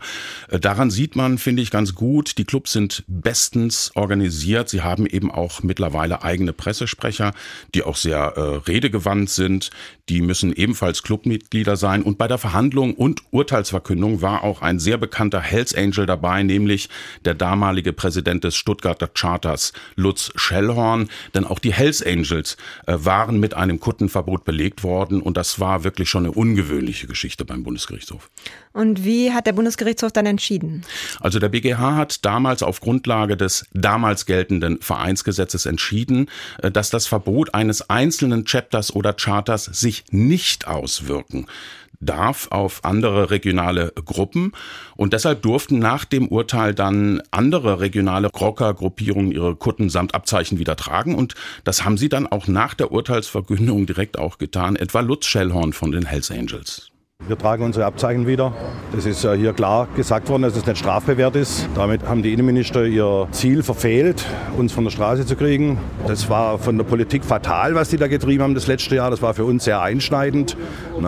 Äh, 0.49 0.61
daran 0.61 0.91
sieht 0.91 1.17
man, 1.17 1.39
finde 1.39 1.63
ich, 1.63 1.71
ganz 1.71 1.95
gut, 1.95 2.39
die 2.39 2.45
Clubs 2.45 2.73
sind 2.73 3.05
bestens 3.07 3.93
organisiert. 3.95 4.69
Sie 4.69 4.83
haben 4.83 5.07
eben 5.07 5.31
auch 5.31 5.63
mittlerweile 5.63 6.23
eigene 6.23 6.53
Pressesprecher, 6.53 7.35
die 7.75 7.83
auch 7.83 7.97
sehr 7.97 8.19
äh, 8.19 8.41
redegewandt 8.69 9.31
sind. 9.31 9.71
Die 10.09 10.23
müssen 10.23 10.53
ebenfalls 10.53 11.03
Clubmitglieder 11.03 11.77
sein. 11.77 12.03
Und 12.03 12.19
bei 12.19 12.29
der 12.29 12.39
Verhandlung 12.39 12.95
und 12.95 13.23
Urteilsverkündung 13.31 14.23
war 14.23 14.43
auch 14.43 14.63
ein 14.63 14.79
sehr 14.79 14.97
bekannter 14.97 15.41
Hells 15.41 15.75
Angel 15.75 16.07
dabei, 16.07 16.43
nämlich 16.43 16.89
der 17.25 17.35
damalige 17.35 17.93
Präsident 17.93 18.45
des 18.45 18.57
Stuttgarter 18.57 19.09
Charters, 19.09 19.73
Lutz 19.97 20.31
Schellhorn. 20.35 21.09
Denn 21.35 21.45
auch 21.45 21.59
die 21.59 21.73
Hells 21.73 22.03
Angels 22.05 22.57
äh, 22.87 22.97
waren 22.99 23.39
mit 23.39 23.55
einem 23.55 23.81
Kuttenverbot 23.81 24.45
belegt 24.45 24.83
worden 24.83 25.21
und 25.21 25.37
das 25.37 25.61
war 25.61 25.85
wirklich 25.85 26.09
schon 26.09 26.25
eine 26.25 26.33
ungewöhnliche 26.33 27.07
Geschichte 27.07 27.45
beim 27.45 27.63
Bundesgerichtshof. 27.63 28.31
Und 28.73 29.05
wie 29.05 29.33
hat 29.33 29.47
der 29.47 29.53
Bundesgerichtshof 29.53 30.13
dann 30.13 30.27
entschieden? 30.27 30.85
Also 31.21 31.39
der 31.39 31.49
BGH 31.49 31.97
hat 31.97 32.25
damals 32.25 32.63
auf 32.63 32.81
Grundlage 32.81 33.37
des 33.37 33.67
damals 33.73 34.27
geltenden 34.27 34.81
Vereinsgesetzes 34.81 35.67
entschieden, 35.67 36.31
äh, 36.63 36.71
dass 36.71 36.91
das 36.91 37.07
Verbot 37.07 37.55
eines 37.55 37.91
einzelnen 37.91 38.45
Chapters 38.45 38.95
oder 38.95 39.13
Charters 39.13 39.65
sich 39.65 39.98
nicht 40.11 40.67
auswirken 40.67 41.47
darf 42.01 42.49
auf 42.51 42.85
andere 42.85 43.31
regionale 43.31 43.93
Gruppen. 44.05 44.53
Und 44.97 45.13
deshalb 45.13 45.43
durften 45.43 45.79
nach 45.79 46.05
dem 46.05 46.29
Urteil 46.29 46.75
dann 46.75 47.23
andere 47.31 47.81
regionale 47.81 48.29
Rockergruppierungen 48.29 49.33
ihre 49.33 49.57
Kutten 49.57 49.91
samt 49.91 50.15
Abzeichen 50.15 50.59
wieder 50.59 50.77
tragen. 50.77 51.15
Und 51.15 51.35
das 51.65 51.85
haben 51.85 51.99
sie 51.99 52.09
dann 52.09 52.27
auch 52.27 52.47
nach 52.47 52.75
der 52.75 52.93
Urteilsverkündung 52.93 53.87
direkt 53.87 54.19
auch 54.19 54.39
getan, 54.39 54.77
etwa 54.77 55.01
Lutz 55.01 55.27
Schellhorn 55.27 55.73
von 55.73 55.93
den 55.93 56.07
Hells 56.07 56.31
Angels. 56.31 56.91
Wir 57.29 57.37
tragen 57.37 57.63
unsere 57.63 57.85
Abzeichen 57.85 58.27
wieder. 58.27 58.55
Das 58.91 59.05
ist 59.05 59.23
ja 59.23 59.35
hier 59.35 59.53
klar 59.53 59.87
gesagt 59.95 60.31
worden, 60.31 60.45
dass 60.45 60.57
es 60.57 60.65
nicht 60.65 60.79
strafbewehrt 60.79 61.37
ist. 61.37 61.69
Damit 61.75 62.03
haben 62.09 62.23
die 62.23 62.33
Innenminister 62.33 62.87
ihr 62.87 63.29
Ziel 63.33 63.63
verfehlt, 63.63 64.25
uns 64.57 64.73
von 64.73 64.85
der 64.85 64.91
Straße 64.91 65.27
zu 65.27 65.37
kriegen. 65.37 65.79
Das 66.07 66.31
war 66.31 66.59
von 66.59 66.79
der 66.79 66.85
Politik 66.85 67.23
fatal, 67.23 67.75
was 67.75 67.91
die 67.91 67.99
da 67.99 68.09
getrieben 68.09 68.43
haben 68.43 68.55
das 68.55 68.67
letzte 68.67 68.95
Jahr. 68.97 69.11
Das 69.11 69.21
war 69.21 69.35
für 69.35 69.45
uns 69.45 69.65
sehr 69.65 69.83
einschneidend. 69.83 70.57
Und 70.95 71.05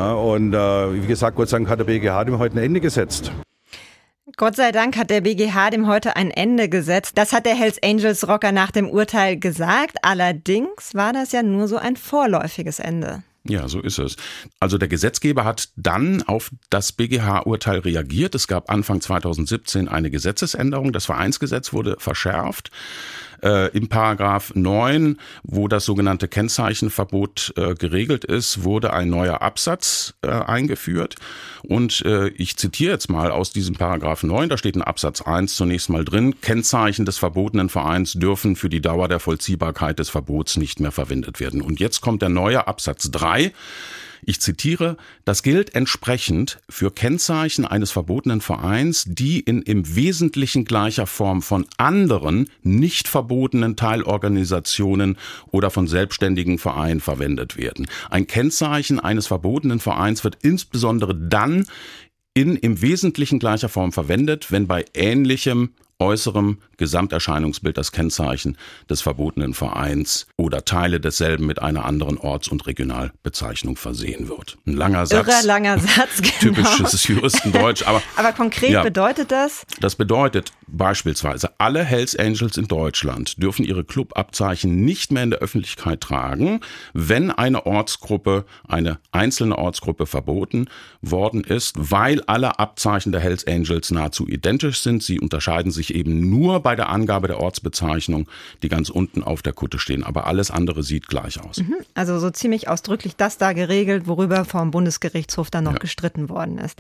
äh, 0.53 1.03
wie 1.03 1.07
gesagt, 1.07 1.37
Gott 1.37 1.49
sei 1.49 1.57
Dank 1.57 1.71
hat 1.71 1.79
der 1.79 1.85
BGH 1.87 2.25
dem 2.25 2.39
heute 2.39 2.57
ein 2.57 2.65
Ende 2.65 2.81
gesetzt. 2.81 3.33
Gott 4.37 4.57
sei 4.57 4.73
Dank 4.73 4.99
hat 4.99 5.09
der 5.09 5.23
BGH 5.23 5.71
dem 5.71 5.87
heute 5.87 6.17
ein 6.17 6.31
Ende 6.31 6.69
gesetzt. 6.69 7.17
Das 7.17 7.33
hat 7.33 7.47
der 7.47 7.55
Hells 7.55 7.83
Angels 7.83 8.29
Rocker 8.29 8.53
nach 8.53 8.73
dem 8.73 8.91
Urteil 8.91 9.39
gesagt. 9.39 9.97
Allerdings 10.03 10.95
war 10.95 11.15
das 11.15 11.33
ja 11.33 11.43
nur 11.43 11.67
so 11.67 11.79
ein 11.79 11.97
vorläufiges 11.97 12.79
Ende. 12.79 13.23
Ja, 13.45 13.69
so 13.69 13.81
ist 13.81 13.99
es. 13.99 14.17
Also 14.59 14.77
der 14.77 14.89
Gesetzgeber 14.89 15.45
hat 15.45 15.71
dann 15.77 16.23
auf 16.23 16.51
das 16.69 16.93
BGH-Urteil 16.93 17.79
reagiert. 17.79 18.35
Es 18.35 18.47
gab 18.47 18.71
Anfang 18.71 19.01
2017 19.01 19.89
eine 19.89 20.11
Gesetzesänderung. 20.11 20.93
Das 20.93 21.07
Vereinsgesetz 21.07 21.73
wurde 21.73 21.97
verschärft. 21.99 22.71
Äh, 23.43 23.69
Im 23.77 23.89
Paragraph 23.89 24.53
9, 24.55 25.17
wo 25.43 25.69
das 25.69 25.85
sogenannte 25.85 26.29
Kennzeichenverbot 26.29 27.55
äh, 27.57 27.75
geregelt 27.75 28.25
ist, 28.25 28.65
wurde 28.65 28.93
ein 28.93 29.09
neuer 29.09 29.43
Absatz 29.43 30.15
äh, 30.23 30.29
eingeführt. 30.29 31.17
Und 31.63 32.03
äh, 32.05 32.29
ich 32.29 32.57
zitiere 32.57 32.93
jetzt 32.93 33.11
mal 33.11 33.31
aus 33.31 33.53
diesem 33.53 33.77
Paragraph 33.77 34.23
9, 34.23 34.49
da 34.49 34.59
steht 34.59 34.77
in 34.77 34.83
Absatz 34.83 35.23
1 35.23 35.57
zunächst 35.57 35.89
mal 35.89 36.05
drin, 36.05 36.41
Kennzeichen 36.41 37.05
des 37.05 37.19
verbotenen 37.19 37.69
Vereins 37.69 38.15
dürfen 38.15 38.57
für 38.57 38.69
die 38.69 38.81
Dauer 38.81 39.09
der 39.09 39.21
Vollziehbarkeit 39.21 39.99
des 39.99 40.11
Verbots 40.11 40.57
nicht 40.57 40.81
mehr 40.81 40.93
verwendet 40.93 41.41
werden. 41.41 41.63
Und 41.63 41.81
jetzt 41.81 42.01
kommt 42.01 42.23
der 42.23 42.29
neue 42.29 42.67
Absatz 42.67 43.11
3. 43.11 43.53
Ich 44.25 44.41
zitiere, 44.41 44.97
das 45.25 45.43
gilt 45.43 45.75
entsprechend 45.75 46.59
für 46.69 46.91
Kennzeichen 46.91 47.65
eines 47.65 47.91
verbotenen 47.91 48.41
Vereins, 48.41 49.05
die 49.07 49.41
in 49.41 49.63
im 49.63 49.95
Wesentlichen 49.97 50.65
gleicher 50.65 51.07
Form 51.07 51.43
von 51.43 51.67
anderen 51.77 52.49
nicht 52.63 53.09
verbotenen 53.09 53.77
Teilorganisationen 53.77 55.17
oder 55.51 55.71
von 55.71 55.87
selbstständigen 55.87 56.59
Vereinen 56.59 57.01
verwendet 57.01 57.57
werden. 57.57 57.87
Ein 58.11 58.27
Kennzeichen 58.27 59.01
eines 59.01 59.27
verbotenen 59.27 59.81
Vereins 59.81 60.25
wird 60.25 60.39
insbesondere 60.43 61.15
dann 61.15 61.67
in 62.35 62.57
im 62.57 62.81
Wesentlichen 62.81 63.39
gleicher 63.39 63.69
Form 63.69 63.93
verwendet, 63.93 64.53
wenn 64.53 64.67
bei 64.67 64.85
ähnlichem 64.95 65.71
äußerem 66.01 66.59
Gesamterscheinungsbild 66.77 67.77
das 67.77 67.93
Kennzeichen 67.93 68.57
des 68.89 69.03
verbotenen 69.03 69.55
Vereins 69.55 70.27
oder 70.37 70.65
Teile 70.65 70.99
desselben 70.99 71.47
mit 71.47 71.61
einer 71.61 71.85
anderen 71.85 72.19
Orts- 72.19 72.49
und 72.49 72.67
Regionalbezeichnung 72.67 73.77
versehen 73.77 74.29
wird. 74.29 74.59
Ein 74.67 74.75
langer 74.75 75.07
Satz. 75.07 75.29
Irrer 75.29 75.43
langer 75.45 75.79
Satz, 75.79 76.23
genau. 76.23 76.55
Typisches 76.55 77.07
Juristendeutsch. 77.07 77.87
Aber, 77.87 78.03
aber 78.17 78.33
konkret 78.33 78.71
ja, 78.71 78.83
bedeutet 78.83 79.31
das? 79.31 79.65
Das 79.81 79.95
bedeutet 79.95 80.53
beispielsweise, 80.73 81.51
alle 81.59 81.85
Hells 81.85 82.17
Angels 82.17 82.57
in 82.57 82.69
Deutschland 82.69 83.43
dürfen 83.43 83.65
ihre 83.65 83.85
Clubabzeichen 83.85 84.85
nicht 84.85 85.13
mehr 85.13 85.23
in 85.23 85.31
der 85.31 85.41
Öffentlichkeit 85.41 86.01
tragen, 86.01 86.61
wenn 86.93 87.31
eine 87.31 87.67
Ortsgruppe, 87.67 88.45
eine 88.67 88.99
einzelne 89.13 89.59
Ortsgruppe 89.59 90.07
verboten 90.07 90.69
worden 91.03 91.45
ist, 91.45 91.75
weil 91.79 92.23
alle 92.23 92.59
Abzeichen 92.59 93.13
der 93.13 93.21
Hells 93.21 93.47
Angels 93.47 93.91
nahezu 93.91 94.27
identisch 94.29 94.81
sind. 94.81 95.03
Sie 95.03 95.21
unterscheiden 95.21 95.73
sich 95.73 95.95
eben 95.95 96.31
nur 96.31 96.61
bei 96.61 96.77
der 96.77 96.89
Angabe 96.89 97.29
der 97.29 97.41
Ortsbezeichnung, 97.41 98.29
die 98.63 98.69
ganz 98.69 98.91
unten 98.91 99.23
auf 99.23 99.43
der 99.43 99.53
Kutte 99.53 99.79
stehen. 99.79 100.05
Aber 100.05 100.27
alles 100.27 100.51
andere 100.51 100.83
sieht 100.83 101.09
gleich 101.09 101.41
aus. 101.43 101.59
Mhm. 101.59 101.77
Also 101.95 102.19
so 102.19 102.31
ziemlich 102.31 102.69
ausdrücklich 102.69 103.17
das 103.17 103.39
da 103.39 103.53
geregelt, 103.53 104.07
worüber 104.07 104.45
vom 104.45 104.71
Bundesgerichtshof 104.71 105.51
dann 105.51 105.65
noch 105.65 105.73
ja. 105.73 105.79
gestritten 105.79 106.29
worden 106.29 106.59
ist. 106.59 106.79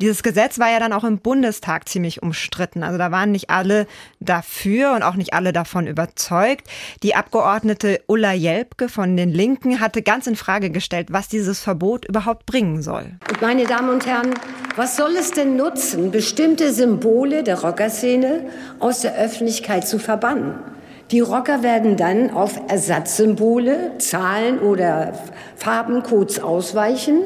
Dieses 0.00 0.22
Gesetz 0.22 0.58
war 0.58 0.70
ja 0.70 0.78
dann 0.78 0.92
auch 0.92 1.04
im 1.04 1.18
Bundestag 1.18 1.88
ziemlich 1.88 2.22
umstritten. 2.22 2.82
Also 2.82 2.98
da 2.98 3.10
waren 3.10 3.31
nicht 3.32 3.50
alle 3.50 3.86
dafür 4.20 4.92
und 4.92 5.02
auch 5.02 5.16
nicht 5.16 5.34
alle 5.34 5.52
davon 5.52 5.86
überzeugt. 5.86 6.68
Die 7.02 7.14
Abgeordnete 7.14 8.00
Ulla 8.06 8.32
Jelpke 8.32 8.88
von 8.88 9.16
den 9.16 9.30
Linken 9.30 9.80
hatte 9.80 10.02
ganz 10.02 10.26
in 10.26 10.36
Frage 10.36 10.70
gestellt, 10.70 11.08
was 11.10 11.28
dieses 11.28 11.60
Verbot 11.60 12.04
überhaupt 12.04 12.46
bringen 12.46 12.82
soll. 12.82 13.12
Meine 13.40 13.64
Damen 13.64 13.90
und 13.90 14.06
Herren, 14.06 14.34
was 14.76 14.96
soll 14.96 15.16
es 15.18 15.32
denn 15.32 15.56
nutzen, 15.56 16.10
bestimmte 16.10 16.72
Symbole 16.72 17.42
der 17.42 17.60
Rockerszene 17.60 18.46
aus 18.78 19.00
der 19.00 19.16
Öffentlichkeit 19.16 19.86
zu 19.86 19.98
verbannen. 19.98 20.54
Die 21.10 21.20
Rocker 21.20 21.62
werden 21.62 21.98
dann 21.98 22.30
auf 22.30 22.58
Ersatzsymbole, 22.68 23.98
Zahlen 23.98 24.60
oder 24.60 25.12
Farbencodes 25.56 26.40
ausweichen. 26.40 27.20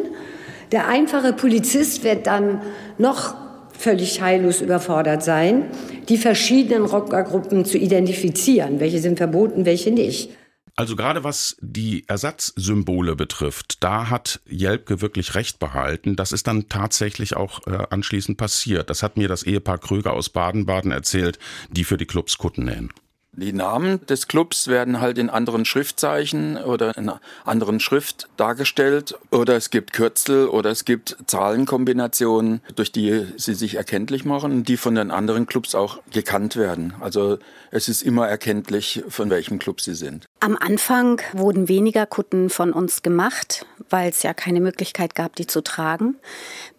Der 0.72 0.88
einfache 0.88 1.32
Polizist 1.32 2.02
wird 2.02 2.26
dann 2.26 2.60
noch 2.98 3.36
völlig 3.78 4.20
heillos 4.20 4.60
überfordert 4.60 5.22
sein, 5.22 5.64
die 6.08 6.18
verschiedenen 6.18 6.84
Rockergruppen 6.84 7.64
zu 7.64 7.78
identifizieren. 7.78 8.80
Welche 8.80 9.00
sind 9.00 9.18
verboten, 9.18 9.64
welche 9.64 9.90
nicht. 9.90 10.30
Also 10.78 10.94
gerade 10.94 11.24
was 11.24 11.56
die 11.60 12.04
Ersatzsymbole 12.06 13.16
betrifft, 13.16 13.82
da 13.82 14.10
hat 14.10 14.40
Jelpke 14.46 15.00
wirklich 15.00 15.34
recht 15.34 15.58
behalten. 15.58 16.16
Das 16.16 16.32
ist 16.32 16.46
dann 16.46 16.68
tatsächlich 16.68 17.34
auch 17.34 17.66
äh, 17.66 17.86
anschließend 17.88 18.36
passiert. 18.36 18.90
Das 18.90 19.02
hat 19.02 19.16
mir 19.16 19.26
das 19.26 19.42
Ehepaar 19.42 19.78
Kröger 19.78 20.12
aus 20.12 20.28
Baden-Baden 20.28 20.90
erzählt, 20.90 21.38
die 21.70 21.84
für 21.84 21.96
die 21.96 22.04
Clubs 22.04 22.36
Kutten 22.36 22.66
nähen. 22.66 22.92
Die 23.36 23.52
Namen 23.52 24.04
des 24.06 24.28
Clubs 24.28 24.68
werden 24.68 25.00
halt 25.00 25.18
in 25.18 25.30
anderen 25.30 25.64
Schriftzeichen 25.64 26.56
oder 26.56 26.96
in 26.96 27.08
einer 27.08 27.20
anderen 27.44 27.80
Schrift 27.80 28.28
dargestellt 28.36 29.18
oder 29.30 29.56
es 29.56 29.70
gibt 29.70 29.92
Kürzel 29.92 30.48
oder 30.48 30.70
es 30.70 30.84
gibt 30.84 31.16
Zahlenkombinationen, 31.26 32.60
durch 32.74 32.92
die 32.92 33.26
sie 33.36 33.54
sich 33.54 33.76
erkenntlich 33.76 34.24
machen 34.24 34.66
die 34.66 34.76
von 34.76 34.94
den 34.94 35.10
anderen 35.10 35.46
Clubs 35.46 35.74
auch 35.74 35.98
gekannt 36.12 36.56
werden. 36.56 36.94
Also 37.00 37.38
es 37.70 37.88
ist 37.88 38.02
immer 38.02 38.28
erkenntlich, 38.28 39.02
von 39.08 39.30
welchem 39.30 39.58
Club 39.58 39.80
sie 39.80 39.94
sind. 39.94 40.26
Am 40.40 40.56
Anfang 40.56 41.20
wurden 41.32 41.68
weniger 41.68 42.06
Kutten 42.06 42.50
von 42.50 42.72
uns 42.72 43.02
gemacht, 43.02 43.66
weil 43.90 44.10
es 44.10 44.22
ja 44.22 44.34
keine 44.34 44.60
Möglichkeit 44.60 45.14
gab, 45.14 45.36
die 45.36 45.46
zu 45.46 45.62
tragen, 45.62 46.16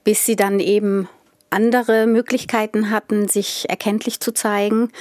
bis 0.03 0.25
sie 0.25 0.35
dann 0.35 0.59
eben 0.59 1.07
andere 1.49 2.07
Möglichkeiten 2.07 2.89
hatten, 2.89 3.27
sich 3.27 3.69
erkenntlich 3.69 4.19
zu 4.19 4.33
zeigen. 4.33 4.91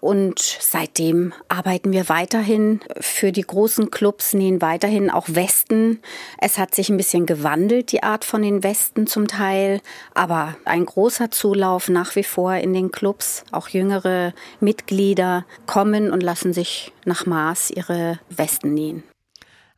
Und 0.00 0.38
seitdem 0.38 1.32
arbeiten 1.48 1.92
wir 1.92 2.08
weiterhin 2.08 2.80
für 3.00 3.32
die 3.32 3.42
großen 3.42 3.90
Clubs, 3.90 4.32
nähen 4.32 4.62
weiterhin 4.62 5.10
auch 5.10 5.26
Westen. 5.28 6.00
Es 6.40 6.58
hat 6.58 6.74
sich 6.74 6.88
ein 6.88 6.96
bisschen 6.96 7.26
gewandelt, 7.26 7.90
die 7.92 8.02
Art 8.02 8.24
von 8.24 8.42
den 8.42 8.62
Westen 8.62 9.06
zum 9.06 9.26
Teil, 9.26 9.80
aber 10.14 10.56
ein 10.64 10.86
großer 10.86 11.30
Zulauf 11.30 11.88
nach 11.88 12.14
wie 12.14 12.24
vor 12.24 12.54
in 12.54 12.72
den 12.72 12.92
Clubs. 12.92 13.44
Auch 13.50 13.68
jüngere 13.68 14.34
Mitglieder 14.60 15.44
kommen 15.66 16.12
und 16.12 16.22
lassen 16.22 16.52
sich 16.52 16.92
nach 17.04 17.26
Maß 17.26 17.70
ihre 17.72 18.20
Westen 18.30 18.74
nähen. 18.74 19.02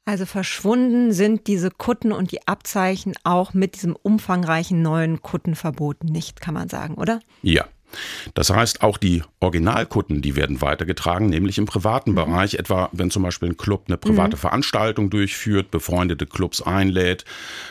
Also 0.04 0.26
verschwunden 0.26 1.12
sind 1.12 1.46
diese 1.46 1.70
Kutten 1.70 2.10
und 2.10 2.32
die 2.32 2.46
Abzeichen 2.48 3.14
auch 3.22 3.54
mit 3.54 3.76
diesem 3.76 3.94
umfangreichen 3.94 4.82
neuen 4.82 5.22
Kuttenverbot 5.22 6.04
nicht, 6.04 6.40
kann 6.40 6.54
man 6.54 6.68
sagen, 6.68 6.94
oder? 6.94 7.20
Ja, 7.42 7.66
das 8.34 8.50
heißt, 8.50 8.82
auch 8.82 8.98
die 8.98 9.22
Originalkunden, 9.40 10.22
die 10.22 10.36
werden 10.36 10.60
weitergetragen, 10.60 11.28
nämlich 11.28 11.58
im 11.58 11.66
privaten 11.66 12.10
mhm. 12.10 12.16
Bereich, 12.16 12.54
etwa 12.54 12.88
wenn 12.92 13.10
zum 13.10 13.22
Beispiel 13.22 13.50
ein 13.50 13.56
Club 13.56 13.84
eine 13.88 13.96
private 13.96 14.36
mhm. 14.36 14.40
Veranstaltung 14.40 15.10
durchführt, 15.10 15.70
befreundete 15.70 16.26
Clubs 16.26 16.60
einlädt, 16.60 17.24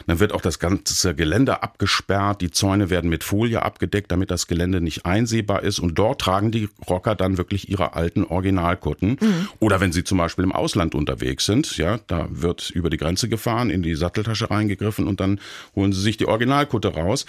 dann 0.08 0.20
wird 0.20 0.34
auch 0.34 0.42
das 0.42 0.60
ganze 0.60 1.14
Gelände 1.14 1.62
abgesperrt, 1.62 2.42
die 2.42 2.52
Zäune 2.52 2.90
werden 2.90 3.10
mit 3.10 3.24
Folie 3.24 3.62
abgedeckt, 3.62 4.12
damit 4.12 4.32
das 4.32 4.48
Gelände 4.48 4.82
nicht 4.82 5.06
einsehbar 5.06 5.64
ist 5.64 5.80
und 5.80 5.96
dort 5.96 6.22
tragen 6.22 6.52
die 6.52 6.70
Rocker 6.90 7.16
dann 7.16 7.38
wirklich 7.38 7.70
ihre 7.70 7.94
alten 7.94 8.24
Originalkutten. 8.24 9.18
Mhm. 9.22 9.48
Oder 9.60 9.80
wenn 9.80 9.92
sie 9.92 10.04
zum 10.04 10.18
Beispiel 10.18 10.44
im 10.44 10.52
Ausland 10.52 10.96
unterwegs 10.96 11.46
sind, 11.46 11.78
ja, 11.78 12.00
da 12.08 12.28
wird 12.30 12.70
über 12.72 12.90
die 12.90 12.98
Grenze 12.98 13.30
gefahren, 13.30 13.70
in 13.70 13.84
die 13.84 13.96
Satteltasche 13.96 14.50
reingegriffen 14.50 15.08
und 15.08 15.20
dann 15.20 15.40
holen 15.76 15.94
sie 15.94 16.02
sich 16.02 16.18
die 16.18 16.28
Originalkutte 16.28 16.96
raus. 16.96 17.26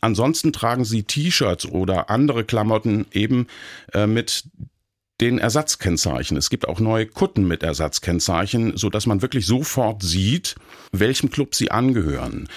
Ansonsten 0.00 0.52
tragen 0.52 0.84
sie 0.84 1.02
T-Shirts 1.02 1.66
oder 1.66 2.08
andere 2.10 2.29
andere 2.30 2.44
Klamotten 2.44 3.06
eben 3.12 3.48
äh, 3.92 4.06
mit 4.06 4.44
den 5.20 5.38
Ersatzkennzeichen. 5.38 6.36
Es 6.36 6.48
gibt 6.48 6.66
auch 6.66 6.80
neue 6.80 7.06
Kutten 7.06 7.46
mit 7.46 7.62
Ersatzkennzeichen, 7.62 8.76
so 8.76 8.88
dass 8.88 9.06
man 9.06 9.20
wirklich 9.20 9.46
sofort 9.46 10.02
sieht, 10.02 10.54
welchem 10.92 11.30
Club 11.30 11.54
sie 11.54 11.70
angehören. 11.70 12.48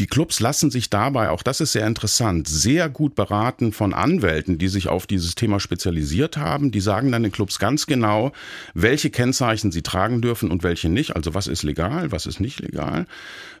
Die 0.00 0.06
Clubs 0.06 0.40
lassen 0.40 0.70
sich 0.70 0.90
dabei, 0.90 1.30
auch 1.30 1.42
das 1.42 1.60
ist 1.60 1.72
sehr 1.72 1.86
interessant, 1.86 2.48
sehr 2.48 2.88
gut 2.88 3.14
beraten 3.14 3.72
von 3.72 3.94
Anwälten, 3.94 4.58
die 4.58 4.68
sich 4.68 4.88
auf 4.88 5.06
dieses 5.06 5.34
Thema 5.34 5.60
spezialisiert 5.60 6.36
haben. 6.36 6.70
Die 6.70 6.80
sagen 6.80 7.12
dann 7.12 7.22
den 7.22 7.32
Clubs 7.32 7.58
ganz 7.58 7.86
genau, 7.86 8.32
welche 8.74 9.10
Kennzeichen 9.10 9.72
sie 9.72 9.82
tragen 9.82 10.22
dürfen 10.22 10.50
und 10.50 10.62
welche 10.62 10.88
nicht. 10.88 11.16
Also 11.16 11.34
was 11.34 11.46
ist 11.46 11.62
legal, 11.62 12.12
was 12.12 12.26
ist 12.26 12.40
nicht 12.40 12.60
legal. 12.60 13.06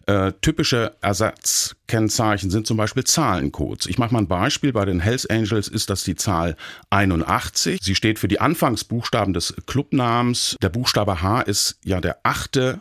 Äh, 0.06 0.32
typische 0.40 0.92
Ersatzkennzeichen 1.00 2.50
sind 2.50 2.66
zum 2.66 2.76
Beispiel 2.76 3.04
Zahlencodes. 3.04 3.86
Ich 3.86 3.98
mache 3.98 4.12
mal 4.12 4.20
ein 4.20 4.28
Beispiel. 4.28 4.72
Bei 4.72 4.84
den 4.84 5.00
Hells 5.00 5.26
Angels 5.26 5.68
ist 5.68 5.90
das 5.90 6.02
die 6.02 6.16
Zahl 6.16 6.56
81. 6.90 7.80
Sie 7.82 7.94
steht 7.94 8.18
für 8.18 8.28
die 8.28 8.40
Anfangsbuchstaben 8.40 9.32
des 9.32 9.54
Clubnamens. 9.66 10.56
Der 10.62 10.70
Buchstabe 10.70 11.22
H 11.22 11.42
ist 11.42 11.78
ja 11.84 12.00
der 12.00 12.18
achte 12.24 12.80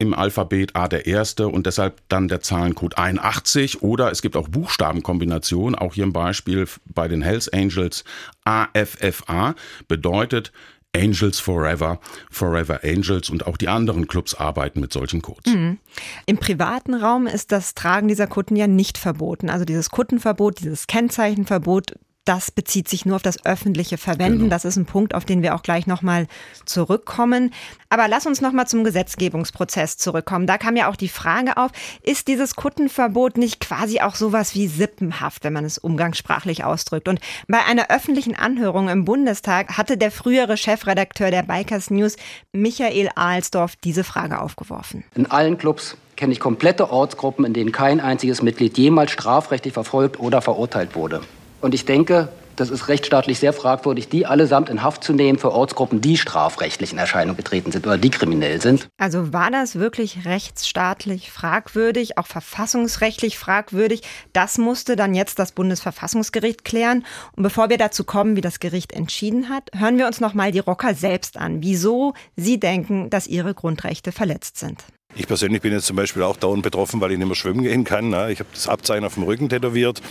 im 0.00 0.14
Alphabet 0.14 0.74
A 0.74 0.88
der 0.88 1.06
erste 1.06 1.46
und 1.48 1.66
deshalb 1.66 2.00
dann 2.08 2.26
der 2.26 2.40
Zahlencode 2.40 2.96
81 2.96 3.82
oder 3.82 4.10
es 4.10 4.22
gibt 4.22 4.34
auch 4.34 4.48
Buchstabenkombinationen, 4.48 5.78
auch 5.78 5.94
hier 5.94 6.04
im 6.04 6.12
Beispiel 6.12 6.66
bei 6.86 7.06
den 7.06 7.20
Hells 7.22 7.48
Angels 7.52 8.04
AFFA 8.44 9.54
bedeutet 9.88 10.52
Angels 10.96 11.38
Forever, 11.38 12.00
Forever 12.30 12.80
Angels 12.82 13.30
und 13.30 13.46
auch 13.46 13.58
die 13.58 13.68
anderen 13.68 14.08
Clubs 14.08 14.34
arbeiten 14.34 14.80
mit 14.80 14.92
solchen 14.92 15.22
Codes. 15.22 15.52
Mhm. 15.52 15.78
Im 16.26 16.38
privaten 16.38 16.94
Raum 16.94 17.26
ist 17.26 17.52
das 17.52 17.74
Tragen 17.74 18.08
dieser 18.08 18.26
Kutten 18.26 18.56
ja 18.56 18.66
nicht 18.66 18.98
verboten. 18.98 19.50
Also 19.50 19.66
dieses 19.66 19.90
Kuttenverbot, 19.90 20.60
dieses 20.60 20.86
Kennzeichenverbot, 20.86 21.94
das 22.30 22.52
bezieht 22.52 22.88
sich 22.88 23.04
nur 23.04 23.16
auf 23.16 23.22
das 23.22 23.44
öffentliche 23.44 23.98
Verwenden. 23.98 24.38
Genau. 24.38 24.50
Das 24.50 24.64
ist 24.64 24.76
ein 24.76 24.86
Punkt, 24.86 25.16
auf 25.16 25.24
den 25.24 25.42
wir 25.42 25.56
auch 25.56 25.64
gleich 25.64 25.88
nochmal 25.88 26.28
zurückkommen. 26.64 27.52
Aber 27.88 28.06
lass 28.06 28.24
uns 28.24 28.40
nochmal 28.40 28.68
zum 28.68 28.84
Gesetzgebungsprozess 28.84 29.96
zurückkommen. 29.96 30.46
Da 30.46 30.56
kam 30.56 30.76
ja 30.76 30.88
auch 30.88 30.94
die 30.94 31.08
Frage 31.08 31.56
auf, 31.56 31.72
ist 32.04 32.28
dieses 32.28 32.54
Kuttenverbot 32.54 33.36
nicht 33.36 33.58
quasi 33.58 34.00
auch 34.00 34.14
sowas 34.14 34.54
wie 34.54 34.68
sippenhaft, 34.68 35.42
wenn 35.42 35.52
man 35.52 35.64
es 35.64 35.76
umgangssprachlich 35.76 36.62
ausdrückt? 36.62 37.08
Und 37.08 37.18
bei 37.48 37.64
einer 37.64 37.90
öffentlichen 37.90 38.36
Anhörung 38.36 38.88
im 38.88 39.04
Bundestag 39.04 39.76
hatte 39.76 39.96
der 39.96 40.12
frühere 40.12 40.56
Chefredakteur 40.56 41.32
der 41.32 41.42
Bikers 41.42 41.90
News, 41.90 42.14
Michael 42.52 43.08
Ahlsdorf, 43.16 43.74
diese 43.74 44.04
Frage 44.04 44.40
aufgeworfen. 44.40 45.02
In 45.16 45.28
allen 45.28 45.58
Clubs 45.58 45.96
kenne 46.14 46.32
ich 46.32 46.38
komplette 46.38 46.90
Ortsgruppen, 46.90 47.44
in 47.44 47.54
denen 47.54 47.72
kein 47.72 47.98
einziges 47.98 48.40
Mitglied 48.40 48.78
jemals 48.78 49.10
strafrechtlich 49.10 49.74
verfolgt 49.74 50.20
oder 50.20 50.42
verurteilt 50.42 50.94
wurde. 50.94 51.22
Und 51.60 51.74
ich 51.74 51.84
denke, 51.84 52.28
das 52.60 52.68
ist 52.68 52.88
rechtsstaatlich 52.88 53.38
sehr 53.38 53.54
fragwürdig, 53.54 54.10
die 54.10 54.26
allesamt 54.26 54.68
in 54.68 54.82
Haft 54.82 55.02
zu 55.02 55.14
nehmen 55.14 55.38
für 55.38 55.50
Ortsgruppen, 55.50 56.02
die 56.02 56.18
strafrechtlich 56.18 56.92
in 56.92 56.98
Erscheinung 56.98 57.34
getreten 57.34 57.72
sind 57.72 57.86
oder 57.86 57.96
die 57.96 58.10
kriminell 58.10 58.60
sind. 58.60 58.88
Also 58.98 59.32
war 59.32 59.50
das 59.50 59.76
wirklich 59.76 60.26
rechtsstaatlich 60.26 61.30
fragwürdig, 61.30 62.18
auch 62.18 62.26
verfassungsrechtlich 62.26 63.38
fragwürdig? 63.38 64.02
Das 64.34 64.58
musste 64.58 64.94
dann 64.94 65.14
jetzt 65.14 65.38
das 65.38 65.52
Bundesverfassungsgericht 65.52 66.64
klären. 66.64 67.06
Und 67.34 67.44
bevor 67.44 67.70
wir 67.70 67.78
dazu 67.78 68.04
kommen, 68.04 68.36
wie 68.36 68.42
das 68.42 68.60
Gericht 68.60 68.92
entschieden 68.92 69.48
hat, 69.48 69.70
hören 69.74 69.96
wir 69.96 70.06
uns 70.06 70.20
noch 70.20 70.34
mal 70.34 70.52
die 70.52 70.58
Rocker 70.58 70.94
selbst 70.94 71.38
an, 71.38 71.62
wieso 71.62 72.12
sie 72.36 72.60
denken, 72.60 73.08
dass 73.08 73.26
ihre 73.26 73.54
Grundrechte 73.54 74.12
verletzt 74.12 74.58
sind. 74.58 74.84
Ich 75.14 75.26
persönlich 75.26 75.62
bin 75.62 75.72
jetzt 75.72 75.86
zum 75.86 75.96
Beispiel 75.96 76.22
auch 76.22 76.36
dauernd 76.36 76.62
betroffen, 76.62 77.00
weil 77.00 77.12
ich 77.12 77.18
nicht 77.18 77.26
mehr 77.26 77.34
schwimmen 77.34 77.62
gehen 77.62 77.84
kann. 77.84 78.10
Ne? 78.10 78.30
Ich 78.30 78.38
habe 78.38 78.50
das 78.52 78.68
Abzeichen 78.68 79.04
auf 79.04 79.14
dem 79.14 79.24
Rücken 79.24 79.48
tätowiert. 79.48 80.02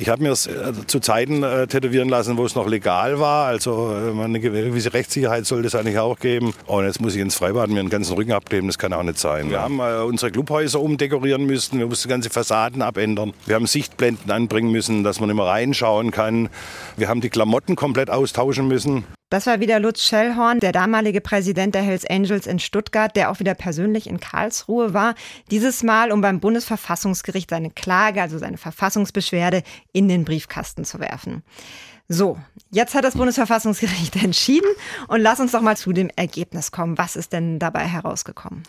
Ich 0.00 0.08
habe 0.08 0.22
mir 0.22 0.30
es 0.30 0.46
äh, 0.46 0.72
zu 0.86 1.00
Zeiten 1.00 1.42
äh, 1.42 1.66
tätowieren 1.66 2.08
lassen, 2.08 2.36
wo 2.36 2.46
es 2.46 2.54
noch 2.54 2.68
legal 2.68 3.18
war. 3.18 3.46
Also 3.46 3.92
äh, 3.92 4.22
eine 4.22 4.38
gewisse 4.38 4.94
Rechtssicherheit 4.94 5.44
sollte 5.44 5.66
es 5.66 5.74
eigentlich 5.74 5.98
auch 5.98 6.20
geben. 6.20 6.54
Und 6.66 6.84
jetzt 6.84 7.00
muss 7.00 7.16
ich 7.16 7.20
ins 7.20 7.34
Freibad 7.34 7.68
mir 7.68 7.80
den 7.80 7.90
ganzen 7.90 8.14
Rücken 8.14 8.30
abkleben. 8.30 8.68
Das 8.68 8.78
kann 8.78 8.92
auch 8.92 9.02
nicht 9.02 9.18
sein. 9.18 9.50
Wir 9.50 9.60
haben 9.60 9.80
unsere 9.80 10.30
Clubhäuser 10.30 10.80
umdekorieren 10.80 11.46
müssen. 11.46 11.80
Wir 11.80 11.86
mussten 11.86 12.08
ganze 12.08 12.30
Fassaden 12.30 12.80
abändern. 12.80 13.34
Wir 13.44 13.56
haben 13.56 13.66
Sichtblenden 13.66 14.30
anbringen 14.30 14.70
müssen, 14.70 15.02
dass 15.02 15.18
man 15.18 15.34
mehr 15.34 15.44
reinschauen 15.44 16.12
kann. 16.12 16.48
Wir 16.96 17.08
haben 17.08 17.20
die 17.20 17.30
Klamotten 17.30 17.74
komplett 17.74 18.08
austauschen 18.08 18.68
müssen. 18.68 19.04
Das 19.30 19.46
war 19.46 19.60
wieder 19.60 19.78
Lutz 19.78 20.02
Schellhorn, 20.04 20.58
der 20.58 20.72
damalige 20.72 21.20
Präsident 21.20 21.74
der 21.74 21.82
Hells 21.82 22.06
Angels 22.06 22.46
in 22.46 22.58
Stuttgart, 22.58 23.14
der 23.14 23.30
auch 23.30 23.40
wieder 23.40 23.54
persönlich 23.54 24.06
in 24.06 24.20
Karlsruhe 24.20 24.94
war. 24.94 25.14
Dieses 25.50 25.82
Mal, 25.82 26.12
um 26.12 26.22
beim 26.22 26.40
Bundesverfassungsgericht 26.40 27.50
seine 27.50 27.70
Klage, 27.70 28.22
also 28.22 28.38
seine 28.38 28.56
Verfassungsbeschwerde, 28.56 29.62
in 29.92 30.08
den 30.08 30.24
Briefkasten 30.24 30.86
zu 30.86 30.98
werfen. 30.98 31.42
So, 32.10 32.38
jetzt 32.70 32.94
hat 32.94 33.04
das 33.04 33.16
Bundesverfassungsgericht 33.16 34.16
entschieden 34.24 34.70
und 35.08 35.20
lass 35.20 35.40
uns 35.40 35.52
doch 35.52 35.60
mal 35.60 35.76
zu 35.76 35.92
dem 35.92 36.10
Ergebnis 36.16 36.72
kommen. 36.72 36.96
Was 36.96 37.16
ist 37.16 37.34
denn 37.34 37.58
dabei 37.58 37.84
herausgekommen? 37.86 38.62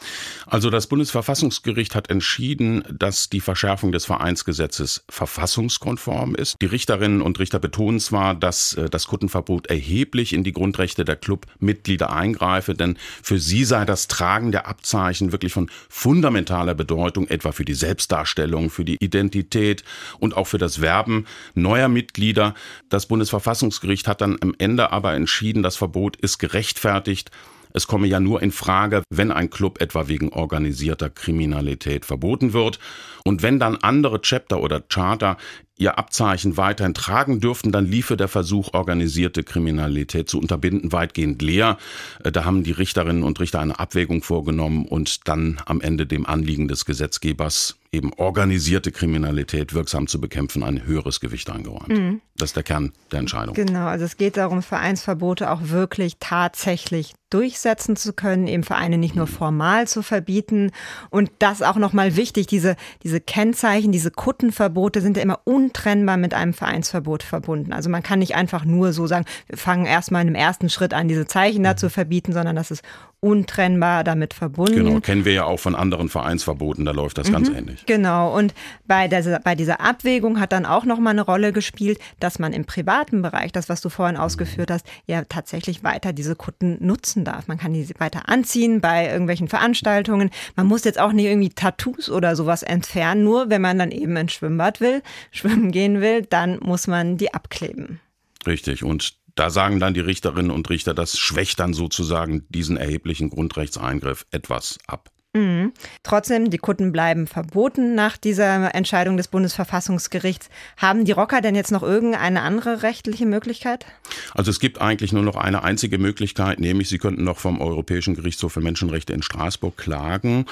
Also 0.45 0.69
das 0.69 0.87
Bundesverfassungsgericht 0.87 1.95
hat 1.95 2.09
entschieden, 2.09 2.83
dass 2.91 3.29
die 3.29 3.39
Verschärfung 3.39 3.93
des 3.93 4.03
Vereinsgesetzes 4.03 5.05
verfassungskonform 5.07 6.35
ist. 6.35 6.57
Die 6.61 6.65
Richterinnen 6.65 7.21
und 7.21 7.39
Richter 7.39 7.59
betonen 7.59 8.01
zwar, 8.01 8.35
dass 8.35 8.73
äh, 8.73 8.89
das 8.89 9.07
Kuttenverbot 9.07 9.67
erheblich 9.67 10.33
in 10.33 10.43
die 10.43 10.51
Grundrechte 10.51 11.05
der 11.05 11.15
Clubmitglieder 11.15 12.11
eingreife, 12.11 12.73
denn 12.73 12.97
für 13.23 13.39
sie 13.39 13.63
sei 13.63 13.85
das 13.85 14.09
Tragen 14.09 14.51
der 14.51 14.67
Abzeichen 14.67 15.31
wirklich 15.31 15.53
von 15.53 15.71
fundamentaler 15.87 16.75
Bedeutung, 16.75 17.25
etwa 17.29 17.53
für 17.53 17.63
die 17.63 17.73
Selbstdarstellung, 17.73 18.69
für 18.69 18.83
die 18.83 18.97
Identität 18.99 19.85
und 20.19 20.35
auch 20.35 20.47
für 20.47 20.57
das 20.57 20.81
Werben 20.81 21.25
neuer 21.55 21.87
Mitglieder. 21.87 22.53
Das 22.89 23.05
Bundes 23.05 23.28
Bundesverfassungsgericht 23.29 24.07
hat 24.07 24.21
dann 24.21 24.37
am 24.41 24.55
Ende 24.57 24.91
aber 24.91 25.13
entschieden, 25.13 25.61
das 25.61 25.75
Verbot 25.75 26.15
ist 26.15 26.39
gerechtfertigt. 26.39 27.29
Es 27.71 27.85
komme 27.85 28.07
ja 28.07 28.19
nur 28.19 28.41
in 28.41 28.51
Frage, 28.51 29.03
wenn 29.11 29.31
ein 29.31 29.51
Club 29.51 29.79
etwa 29.79 30.07
wegen 30.07 30.29
organisierter 30.29 31.11
Kriminalität 31.11 32.05
verboten 32.05 32.53
wird. 32.53 32.79
Und 33.23 33.43
wenn 33.43 33.59
dann 33.59 33.75
andere 33.75 34.21
Chapter 34.21 34.61
oder 34.61 34.81
Charter 34.81 35.37
ihr 35.79 35.97
Abzeichen 35.97 36.57
weiterhin 36.57 36.93
tragen 36.93 37.39
dürften, 37.39 37.71
dann 37.71 37.85
liefe 37.85 38.17
der 38.17 38.27
Versuch, 38.27 38.73
organisierte 38.73 39.43
Kriminalität 39.43 40.29
zu 40.29 40.37
unterbinden, 40.37 40.91
weitgehend 40.91 41.41
leer. 41.41 41.77
Äh, 42.23 42.31
da 42.31 42.45
haben 42.45 42.63
die 42.63 42.71
Richterinnen 42.71 43.23
und 43.23 43.39
Richter 43.39 43.59
eine 43.59 43.79
Abwägung 43.79 44.21
vorgenommen 44.21 44.85
und 44.85 45.27
dann 45.27 45.61
am 45.65 45.81
Ende 45.81 46.05
dem 46.05 46.25
Anliegen 46.25 46.67
des 46.67 46.85
Gesetzgebers 46.85 47.79
eben 47.91 48.13
organisierte 48.13 48.91
Kriminalität 48.91 49.73
wirksam 49.73 50.07
zu 50.07 50.21
bekämpfen, 50.21 50.63
ein 50.63 50.85
höheres 50.85 51.19
Gewicht 51.19 51.49
eingeräumt. 51.49 51.89
Mhm. 51.89 52.21
Das 52.37 52.49
ist 52.49 52.55
der 52.55 52.63
Kern 52.63 52.93
der 53.11 53.19
Entscheidung. 53.19 53.55
Genau, 53.55 53.87
also 53.87 54.05
es 54.05 54.15
geht 54.15 54.37
darum, 54.37 54.61
Vereinsverbote 54.61 55.49
auch 55.49 55.61
wirklich 55.63 56.17
tatsächlich 56.19 57.13
durchsetzen 57.29 57.95
zu 57.95 58.13
können, 58.13 58.47
eben 58.47 58.63
Vereine 58.63 58.97
nicht 58.97 59.15
nur 59.15 59.27
formal 59.27 59.87
zu 59.87 60.01
verbieten. 60.01 60.71
Und 61.09 61.31
das 61.39 61.61
auch 61.61 61.75
nochmal 61.75 62.15
wichtig, 62.15 62.47
diese, 62.47 62.75
diese 63.03 63.19
Kennzeichen, 63.19 63.91
diese 63.91 64.11
Kuttenverbote 64.11 65.01
sind 65.01 65.17
ja 65.17 65.23
immer 65.23 65.39
untrennbar 65.69 66.17
mit 66.17 66.33
einem 66.33 66.53
Vereinsverbot 66.53 67.21
verbunden. 67.21 67.73
Also 67.73 67.89
man 67.89 68.01
kann 68.01 68.19
nicht 68.19 68.35
einfach 68.35 68.65
nur 68.65 68.91
so 68.91 69.05
sagen, 69.05 69.25
wir 69.47 69.57
fangen 69.57 69.85
erstmal 69.85 70.23
in 70.23 70.29
einem 70.29 70.35
ersten 70.35 70.69
Schritt 70.69 70.93
an, 70.93 71.07
diese 71.07 71.27
Zeichen 71.27 71.63
da 71.63 71.77
zu 71.77 71.89
verbieten, 71.89 72.33
sondern 72.33 72.55
das 72.55 72.71
ist 72.71 72.83
untrennbar 73.21 74.03
damit 74.03 74.33
verbunden. 74.33 74.85
Genau, 74.85 74.99
kennen 75.01 75.25
wir 75.25 75.33
ja 75.33 75.43
auch 75.43 75.59
von 75.59 75.75
anderen 75.75 76.09
Vereinsverboten, 76.09 76.85
da 76.85 76.91
läuft 76.91 77.17
das 77.17 77.27
mhm, 77.27 77.33
ganz 77.33 77.49
ähnlich. 77.49 77.85
Genau, 77.85 78.35
und 78.35 78.53
bei, 78.87 79.07
der, 79.07 79.39
bei 79.43 79.55
dieser 79.55 79.81
Abwägung 79.81 80.39
hat 80.39 80.53
dann 80.53 80.65
auch 80.65 80.85
nochmal 80.85 81.11
eine 81.11 81.23
Rolle 81.23 81.51
gespielt, 81.51 81.99
dass 82.19 82.39
man 82.39 82.53
im 82.53 82.65
privaten 82.65 83.21
Bereich, 83.21 83.51
das 83.51 83.67
was 83.67 83.81
du 83.81 83.89
vorhin 83.89 84.15
ausgeführt 84.15 84.71
hast, 84.71 84.85
ja 85.05 85.23
tatsächlich 85.27 85.83
weiter 85.83 86.13
diese 86.13 86.35
Kutten 86.35 86.77
nutzen 86.79 87.25
darf. 87.25 87.47
Man 87.47 87.57
kann 87.57 87.73
die 87.73 87.89
weiter 87.97 88.29
anziehen 88.29 88.79
bei 88.79 89.09
irgendwelchen 89.09 89.49
Veranstaltungen. 89.49 90.29
Man 90.55 90.67
muss 90.67 90.85
jetzt 90.85 90.99
auch 90.99 91.11
nicht 91.11 91.25
irgendwie 91.25 91.49
Tattoos 91.49 92.09
oder 92.09 92.35
sowas 92.37 92.63
entfernen, 92.63 93.23
nur 93.23 93.49
wenn 93.49 93.61
man 93.61 93.77
dann 93.77 93.91
eben 93.91 94.15
ins 94.15 94.33
Schwimmbad 94.33 94.79
will, 94.79 95.01
schwimmen 95.31 95.71
gehen 95.71 95.99
will, 95.99 96.21
dann 96.21 96.59
muss 96.61 96.87
man 96.87 97.17
die 97.17 97.33
abkleben. 97.33 97.99
Richtig, 98.47 98.83
und 98.85 99.18
da 99.39 99.49
sagen 99.49 99.79
dann 99.79 99.93
die 99.93 100.01
Richterinnen 100.01 100.51
und 100.51 100.69
Richter, 100.69 100.93
das 100.93 101.17
schwächt 101.17 101.61
dann 101.61 101.73
sozusagen 101.73 102.45
diesen 102.49 102.75
erheblichen 102.75 103.29
Grundrechtseingriff 103.29 104.25
etwas 104.31 104.79
ab. 104.85 105.09
Mhm. 105.39 105.71
Trotzdem, 106.03 106.49
die 106.49 106.57
Kutten 106.57 106.91
bleiben 106.91 107.25
verboten 107.25 107.95
nach 107.95 108.17
dieser 108.17 108.75
Entscheidung 108.75 109.15
des 109.15 109.29
Bundesverfassungsgerichts. 109.29 110.49
Haben 110.75 111.05
die 111.05 111.13
Rocker 111.13 111.39
denn 111.39 111.55
jetzt 111.55 111.71
noch 111.71 111.83
irgendeine 111.83 112.41
andere 112.41 112.83
rechtliche 112.83 113.25
Möglichkeit? 113.25 113.85
Also 114.33 114.51
es 114.51 114.59
gibt 114.59 114.81
eigentlich 114.81 115.13
nur 115.13 115.23
noch 115.23 115.37
eine 115.37 115.63
einzige 115.63 115.97
Möglichkeit, 115.97 116.59
nämlich 116.59 116.89
sie 116.89 116.97
könnten 116.97 117.23
noch 117.23 117.37
vom 117.37 117.61
Europäischen 117.61 118.15
Gerichtshof 118.15 118.51
für 118.53 118.61
Menschenrechte 118.61 119.13
in 119.13 119.21
Straßburg 119.21 119.77
klagen. 119.77 120.45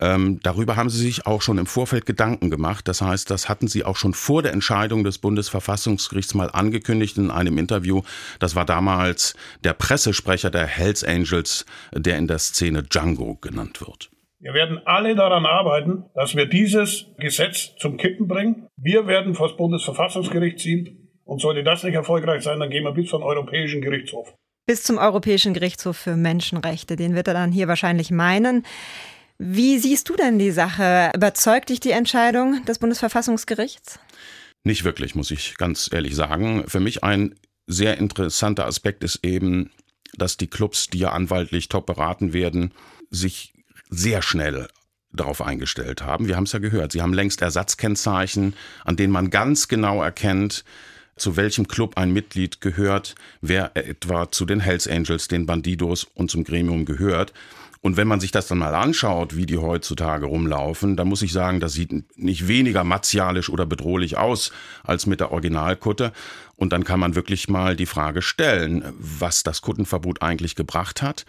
Ähm, 0.00 0.40
darüber 0.42 0.74
haben 0.74 0.90
sie 0.90 0.98
sich 0.98 1.26
auch 1.26 1.42
schon 1.42 1.58
im 1.58 1.66
Vorfeld 1.66 2.04
Gedanken 2.06 2.50
gemacht. 2.50 2.88
Das 2.88 3.00
heißt, 3.00 3.30
das 3.30 3.48
hatten 3.48 3.68
sie 3.68 3.84
auch 3.84 3.96
schon 3.96 4.14
vor 4.14 4.42
der 4.42 4.52
Entscheidung 4.52 5.04
des 5.04 5.18
Bundesverfassungsgerichts 5.18 6.34
mal 6.34 6.50
angekündigt 6.50 7.16
in 7.16 7.30
einem 7.30 7.58
Interview. 7.58 8.02
Das 8.40 8.56
war 8.56 8.64
damals 8.64 9.34
der 9.62 9.74
Pressesprecher 9.74 10.50
der 10.50 10.66
Hells 10.66 11.04
Angels, 11.04 11.64
der 11.92 12.18
in 12.18 12.26
der 12.26 12.40
Szene 12.40 12.82
Django 12.82 13.36
genannt 13.40 13.80
wird. 13.80 14.10
Wir 14.42 14.54
werden 14.54 14.80
alle 14.86 15.14
daran 15.14 15.46
arbeiten, 15.46 16.06
dass 16.16 16.34
wir 16.34 16.46
dieses 16.46 17.06
Gesetz 17.16 17.76
zum 17.78 17.96
Kippen 17.96 18.26
bringen. 18.26 18.66
Wir 18.76 19.06
werden 19.06 19.36
vor 19.36 19.46
das 19.46 19.56
Bundesverfassungsgericht 19.56 20.58
ziehen. 20.58 20.98
Und 21.24 21.40
sollte 21.40 21.62
das 21.62 21.84
nicht 21.84 21.94
erfolgreich 21.94 22.42
sein, 22.42 22.58
dann 22.58 22.68
gehen 22.68 22.82
wir 22.82 22.90
bis 22.90 23.08
zum 23.08 23.22
Europäischen 23.22 23.80
Gerichtshof. 23.80 24.34
Bis 24.66 24.82
zum 24.82 24.98
Europäischen 24.98 25.54
Gerichtshof 25.54 25.96
für 25.96 26.16
Menschenrechte. 26.16 26.96
Den 26.96 27.14
wird 27.14 27.28
er 27.28 27.34
dann 27.34 27.52
hier 27.52 27.68
wahrscheinlich 27.68 28.10
meinen. 28.10 28.66
Wie 29.38 29.78
siehst 29.78 30.08
du 30.08 30.16
denn 30.16 30.40
die 30.40 30.50
Sache? 30.50 31.12
Überzeugt 31.14 31.68
dich 31.68 31.78
die 31.78 31.92
Entscheidung 31.92 32.64
des 32.64 32.80
Bundesverfassungsgerichts? 32.80 34.00
Nicht 34.64 34.82
wirklich, 34.82 35.14
muss 35.14 35.30
ich 35.30 35.56
ganz 35.56 35.88
ehrlich 35.92 36.16
sagen. 36.16 36.64
Für 36.66 36.80
mich 36.80 37.04
ein 37.04 37.36
sehr 37.68 37.96
interessanter 37.98 38.66
Aspekt 38.66 39.04
ist 39.04 39.20
eben, 39.24 39.70
dass 40.16 40.36
die 40.36 40.48
Clubs, 40.48 40.88
die 40.88 40.98
ja 40.98 41.12
anwaltlich 41.12 41.68
top 41.68 41.86
beraten 41.86 42.32
werden, 42.32 42.74
sich 43.08 43.52
sehr 43.92 44.22
schnell 44.22 44.68
darauf 45.12 45.42
eingestellt 45.42 46.02
haben. 46.02 46.26
Wir 46.26 46.36
haben 46.36 46.44
es 46.44 46.52
ja 46.52 46.58
gehört. 46.58 46.92
Sie 46.92 47.02
haben 47.02 47.12
längst 47.12 47.42
Ersatzkennzeichen, 47.42 48.54
an 48.84 48.96
denen 48.96 49.12
man 49.12 49.30
ganz 49.30 49.68
genau 49.68 50.02
erkennt, 50.02 50.64
zu 51.16 51.36
welchem 51.36 51.68
Club 51.68 51.98
ein 51.98 52.12
Mitglied 52.12 52.62
gehört, 52.62 53.14
wer 53.42 53.76
etwa 53.76 54.30
zu 54.30 54.46
den 54.46 54.60
Hells 54.60 54.88
Angels, 54.88 55.28
den 55.28 55.44
Bandidos 55.44 56.04
und 56.14 56.30
zum 56.30 56.42
Gremium 56.42 56.86
gehört. 56.86 57.34
Und 57.82 57.96
wenn 57.96 58.08
man 58.08 58.20
sich 58.20 58.30
das 58.30 58.46
dann 58.46 58.58
mal 58.58 58.74
anschaut, 58.74 59.36
wie 59.36 59.44
die 59.44 59.58
heutzutage 59.58 60.24
rumlaufen, 60.24 60.96
dann 60.96 61.08
muss 61.08 61.20
ich 61.20 61.32
sagen, 61.32 61.60
das 61.60 61.72
sieht 61.72 62.16
nicht 62.16 62.48
weniger 62.48 62.84
martialisch 62.84 63.50
oder 63.50 63.66
bedrohlich 63.66 64.16
aus 64.16 64.52
als 64.84 65.06
mit 65.06 65.20
der 65.20 65.32
Originalkutte. 65.32 66.12
Und 66.56 66.72
dann 66.72 66.84
kann 66.84 67.00
man 67.00 67.16
wirklich 67.16 67.48
mal 67.48 67.76
die 67.76 67.86
Frage 67.86 68.22
stellen, 68.22 68.84
was 68.98 69.42
das 69.42 69.62
Kuttenverbot 69.62 70.22
eigentlich 70.22 70.54
gebracht 70.54 71.02
hat. 71.02 71.26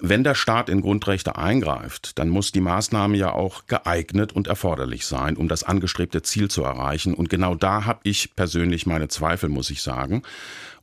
Wenn 0.00 0.22
der 0.22 0.34
Staat 0.34 0.68
in 0.68 0.80
Grundrechte 0.80 1.36
eingreift, 1.36 2.18
dann 2.18 2.28
muss 2.28 2.52
die 2.52 2.60
Maßnahme 2.60 3.16
ja 3.16 3.32
auch 3.32 3.66
geeignet 3.66 4.32
und 4.32 4.46
erforderlich 4.46 5.06
sein, 5.06 5.36
um 5.36 5.48
das 5.48 5.64
angestrebte 5.64 6.22
Ziel 6.22 6.48
zu 6.48 6.62
erreichen. 6.62 7.14
Und 7.14 7.30
genau 7.30 7.54
da 7.54 7.84
habe 7.84 8.00
ich 8.04 8.36
persönlich 8.36 8.86
meine 8.86 9.08
Zweifel, 9.08 9.48
muss 9.48 9.70
ich 9.70 9.82
sagen. 9.82 10.22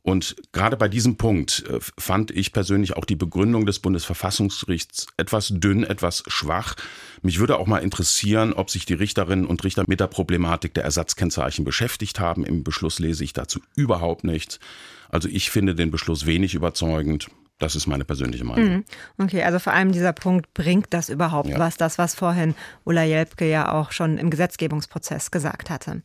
Und 0.02 0.36
gerade 0.52 0.76
bei 0.76 0.86
diesem 0.86 1.16
Punkt 1.16 1.64
äh, 1.68 1.80
fand 1.98 2.30
ich 2.30 2.52
persönlich 2.52 2.96
auch 2.96 3.04
die 3.04 3.16
Begründung 3.16 3.66
des 3.66 3.80
Bundesverfassungsgerichts 3.80 5.08
etwas 5.16 5.48
dünn, 5.48 5.82
etwas 5.82 6.22
schwach. 6.28 6.76
Mich 7.22 7.40
würde 7.40 7.58
auch 7.58 7.66
mal 7.66 7.78
interessieren, 7.78 8.52
ob 8.52 8.70
sich 8.70 8.86
die 8.86 8.94
Richterinnen 8.94 9.46
und 9.46 9.64
Richter 9.64 9.82
mit 9.88 9.98
der 9.98 10.06
Problematik 10.06 10.74
der 10.74 10.84
Ersatzkennzeichen 10.84 11.64
beschäftigt 11.64 12.20
haben. 12.20 12.44
Im 12.44 12.62
Beschluss 12.62 13.00
lese 13.00 13.24
ich 13.24 13.32
dazu 13.32 13.60
überhaupt 13.74 14.22
nichts. 14.22 14.60
Also 15.08 15.28
ich 15.28 15.50
finde 15.50 15.74
den 15.74 15.90
Beschluss 15.90 16.24
wenig 16.24 16.54
überzeugend. 16.54 17.28
Das 17.58 17.74
ist 17.74 17.86
meine 17.86 18.04
persönliche 18.04 18.44
Meinung. 18.44 18.68
Mhm. 18.68 18.84
Okay, 19.18 19.42
also 19.42 19.58
vor 19.58 19.72
allem 19.72 19.92
dieser 19.92 20.12
Punkt, 20.12 20.52
bringt 20.52 20.88
das 20.90 21.08
überhaupt 21.08 21.48
ja. 21.48 21.58
was? 21.58 21.76
Das, 21.76 21.96
was 21.96 22.14
vorhin 22.14 22.54
Ulla 22.84 23.02
Jelpke 23.02 23.48
ja 23.48 23.72
auch 23.72 23.92
schon 23.92 24.18
im 24.18 24.28
Gesetzgebungsprozess 24.28 25.30
gesagt 25.30 25.70
hatte. 25.70 26.02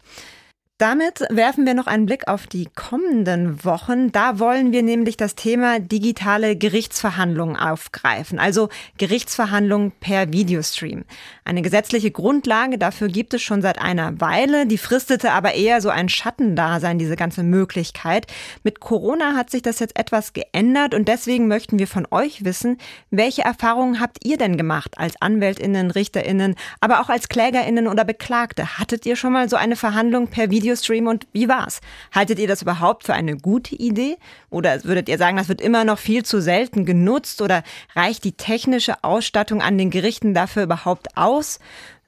Damit 0.81 1.19
werfen 1.29 1.67
wir 1.67 1.75
noch 1.75 1.85
einen 1.85 2.07
Blick 2.07 2.27
auf 2.27 2.47
die 2.47 2.67
kommenden 2.73 3.63
Wochen. 3.63 4.11
Da 4.11 4.39
wollen 4.39 4.71
wir 4.71 4.81
nämlich 4.81 5.15
das 5.15 5.35
Thema 5.35 5.79
digitale 5.79 6.55
Gerichtsverhandlungen 6.55 7.55
aufgreifen, 7.55 8.39
also 8.39 8.69
Gerichtsverhandlungen 8.97 9.91
per 9.91 10.33
Videostream. 10.33 11.03
Eine 11.45 11.61
gesetzliche 11.61 12.09
Grundlage 12.09 12.79
dafür 12.79 13.09
gibt 13.09 13.35
es 13.35 13.43
schon 13.43 13.61
seit 13.61 13.77
einer 13.77 14.19
Weile, 14.21 14.65
die 14.65 14.79
fristete 14.79 15.33
aber 15.33 15.53
eher 15.53 15.81
so 15.81 15.89
ein 15.89 16.09
Schattendasein, 16.09 16.97
diese 16.97 17.15
ganze 17.15 17.43
Möglichkeit. 17.43 18.25
Mit 18.63 18.79
Corona 18.79 19.35
hat 19.35 19.51
sich 19.51 19.61
das 19.61 19.77
jetzt 19.77 19.99
etwas 19.99 20.33
geändert 20.33 20.95
und 20.95 21.07
deswegen 21.07 21.47
möchten 21.47 21.77
wir 21.77 21.87
von 21.87 22.07
euch 22.09 22.43
wissen, 22.43 22.79
welche 23.11 23.43
Erfahrungen 23.43 23.99
habt 23.99 24.25
ihr 24.25 24.37
denn 24.37 24.57
gemacht 24.57 24.97
als 24.97 25.13
Anwältinnen, 25.21 25.91
Richterinnen, 25.91 26.55
aber 26.79 27.01
auch 27.01 27.09
als 27.09 27.29
Klägerinnen 27.29 27.87
oder 27.87 28.03
Beklagte? 28.03 28.79
Hattet 28.79 29.05
ihr 29.05 29.15
schon 29.15 29.33
mal 29.33 29.47
so 29.47 29.57
eine 29.57 29.75
Verhandlung 29.75 30.25
per 30.25 30.49
Videostream? 30.49 30.70
Videostream 30.71 31.07
und 31.07 31.27
wie 31.33 31.49
war's? 31.49 31.81
Haltet 32.13 32.39
ihr 32.39 32.47
das 32.47 32.61
überhaupt 32.61 33.03
für 33.03 33.13
eine 33.13 33.35
gute 33.35 33.75
Idee? 33.75 34.17
Oder 34.49 34.83
würdet 34.85 35.09
ihr 35.09 35.17
sagen, 35.17 35.37
das 35.37 35.49
wird 35.49 35.61
immer 35.61 35.83
noch 35.83 35.99
viel 35.99 36.23
zu 36.23 36.41
selten 36.41 36.85
genutzt? 36.85 37.41
Oder 37.41 37.63
reicht 37.95 38.23
die 38.23 38.31
technische 38.31 39.03
Ausstattung 39.03 39.61
an 39.61 39.77
den 39.77 39.89
Gerichten 39.89 40.33
dafür 40.33 40.63
überhaupt 40.63 41.17
aus? 41.17 41.59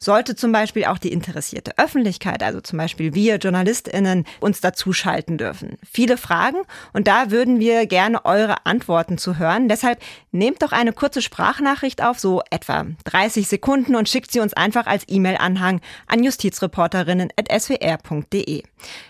Sollte 0.03 0.35
zum 0.35 0.51
Beispiel 0.51 0.83
auch 0.85 0.97
die 0.97 1.13
interessierte 1.13 1.77
Öffentlichkeit, 1.77 2.41
also 2.43 2.59
zum 2.61 2.77
Beispiel 2.77 3.13
wir 3.13 3.35
JournalistInnen, 3.37 4.25
uns 4.39 4.61
dazuschalten 4.61 5.37
dürfen. 5.37 5.77
Viele 5.89 6.17
Fragen 6.17 6.57
und 6.93 7.07
da 7.07 7.31
würden 7.31 7.59
wir 7.59 7.87
gerne 7.87 8.23
eure 8.25 8.65
Antworten 8.65 9.17
zu 9.17 9.39
hören. 9.39 9.69
Deshalb 9.69 9.99
nehmt 10.31 10.61
doch 10.61 10.71
eine 10.71 10.93
kurze 10.93 11.21
Sprachnachricht 11.21 12.03
auf, 12.03 12.19
so 12.19 12.41
etwa 12.49 12.85
30 13.05 13.47
Sekunden 13.47 13.95
und 13.95 14.09
schickt 14.09 14.31
sie 14.31 14.39
uns 14.39 14.53
einfach 14.53 14.87
als 14.87 15.03
E-Mail-Anhang 15.07 15.81
an 16.07 16.23
justizreporterinnen.swr.de. 16.23 18.63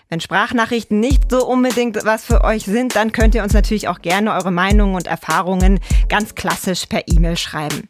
Wenn 0.08 0.20
Sprachnachrichten 0.20 1.00
nicht 1.00 1.30
so 1.30 1.46
unbedingt 1.46 2.04
was 2.04 2.24
für 2.24 2.44
euch 2.44 2.64
sind, 2.64 2.94
dann 2.94 3.10
könnt 3.12 3.34
ihr 3.34 3.42
uns 3.42 3.52
natürlich 3.52 3.88
auch 3.88 4.00
gerne 4.00 4.32
eure 4.32 4.52
Meinungen 4.52 4.94
und 4.94 5.06
Erfahrungen 5.06 5.80
ganz 6.08 6.34
klassisch 6.34 6.86
per 6.86 7.08
E-Mail 7.08 7.36
schreiben. 7.36 7.88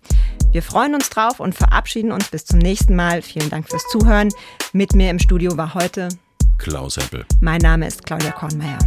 Wir 0.55 0.63
freuen 0.63 0.95
uns 0.95 1.11
drauf 1.11 1.41
und 1.41 1.53
verabschieden 1.53 2.13
uns 2.13 2.29
bis 2.29 2.45
zum 2.45 2.61
nächsten 2.61 2.95
Mal. 2.95 3.23
Vielen 3.23 3.51
Dank 3.51 3.69
fürs 3.69 3.83
Zuhören. 3.89 4.29
Mit 4.73 4.95
mir 4.95 5.11
im 5.11 5.19
Studio 5.19 5.57
war 5.57 5.75
heute 5.75 6.11
Klaus 6.59 6.97
Heppel. 6.97 7.27
Mein 7.41 7.59
Name 7.59 7.89
ist 7.89 8.07
Claudia 8.07 8.31
Kornmeier. 8.31 8.79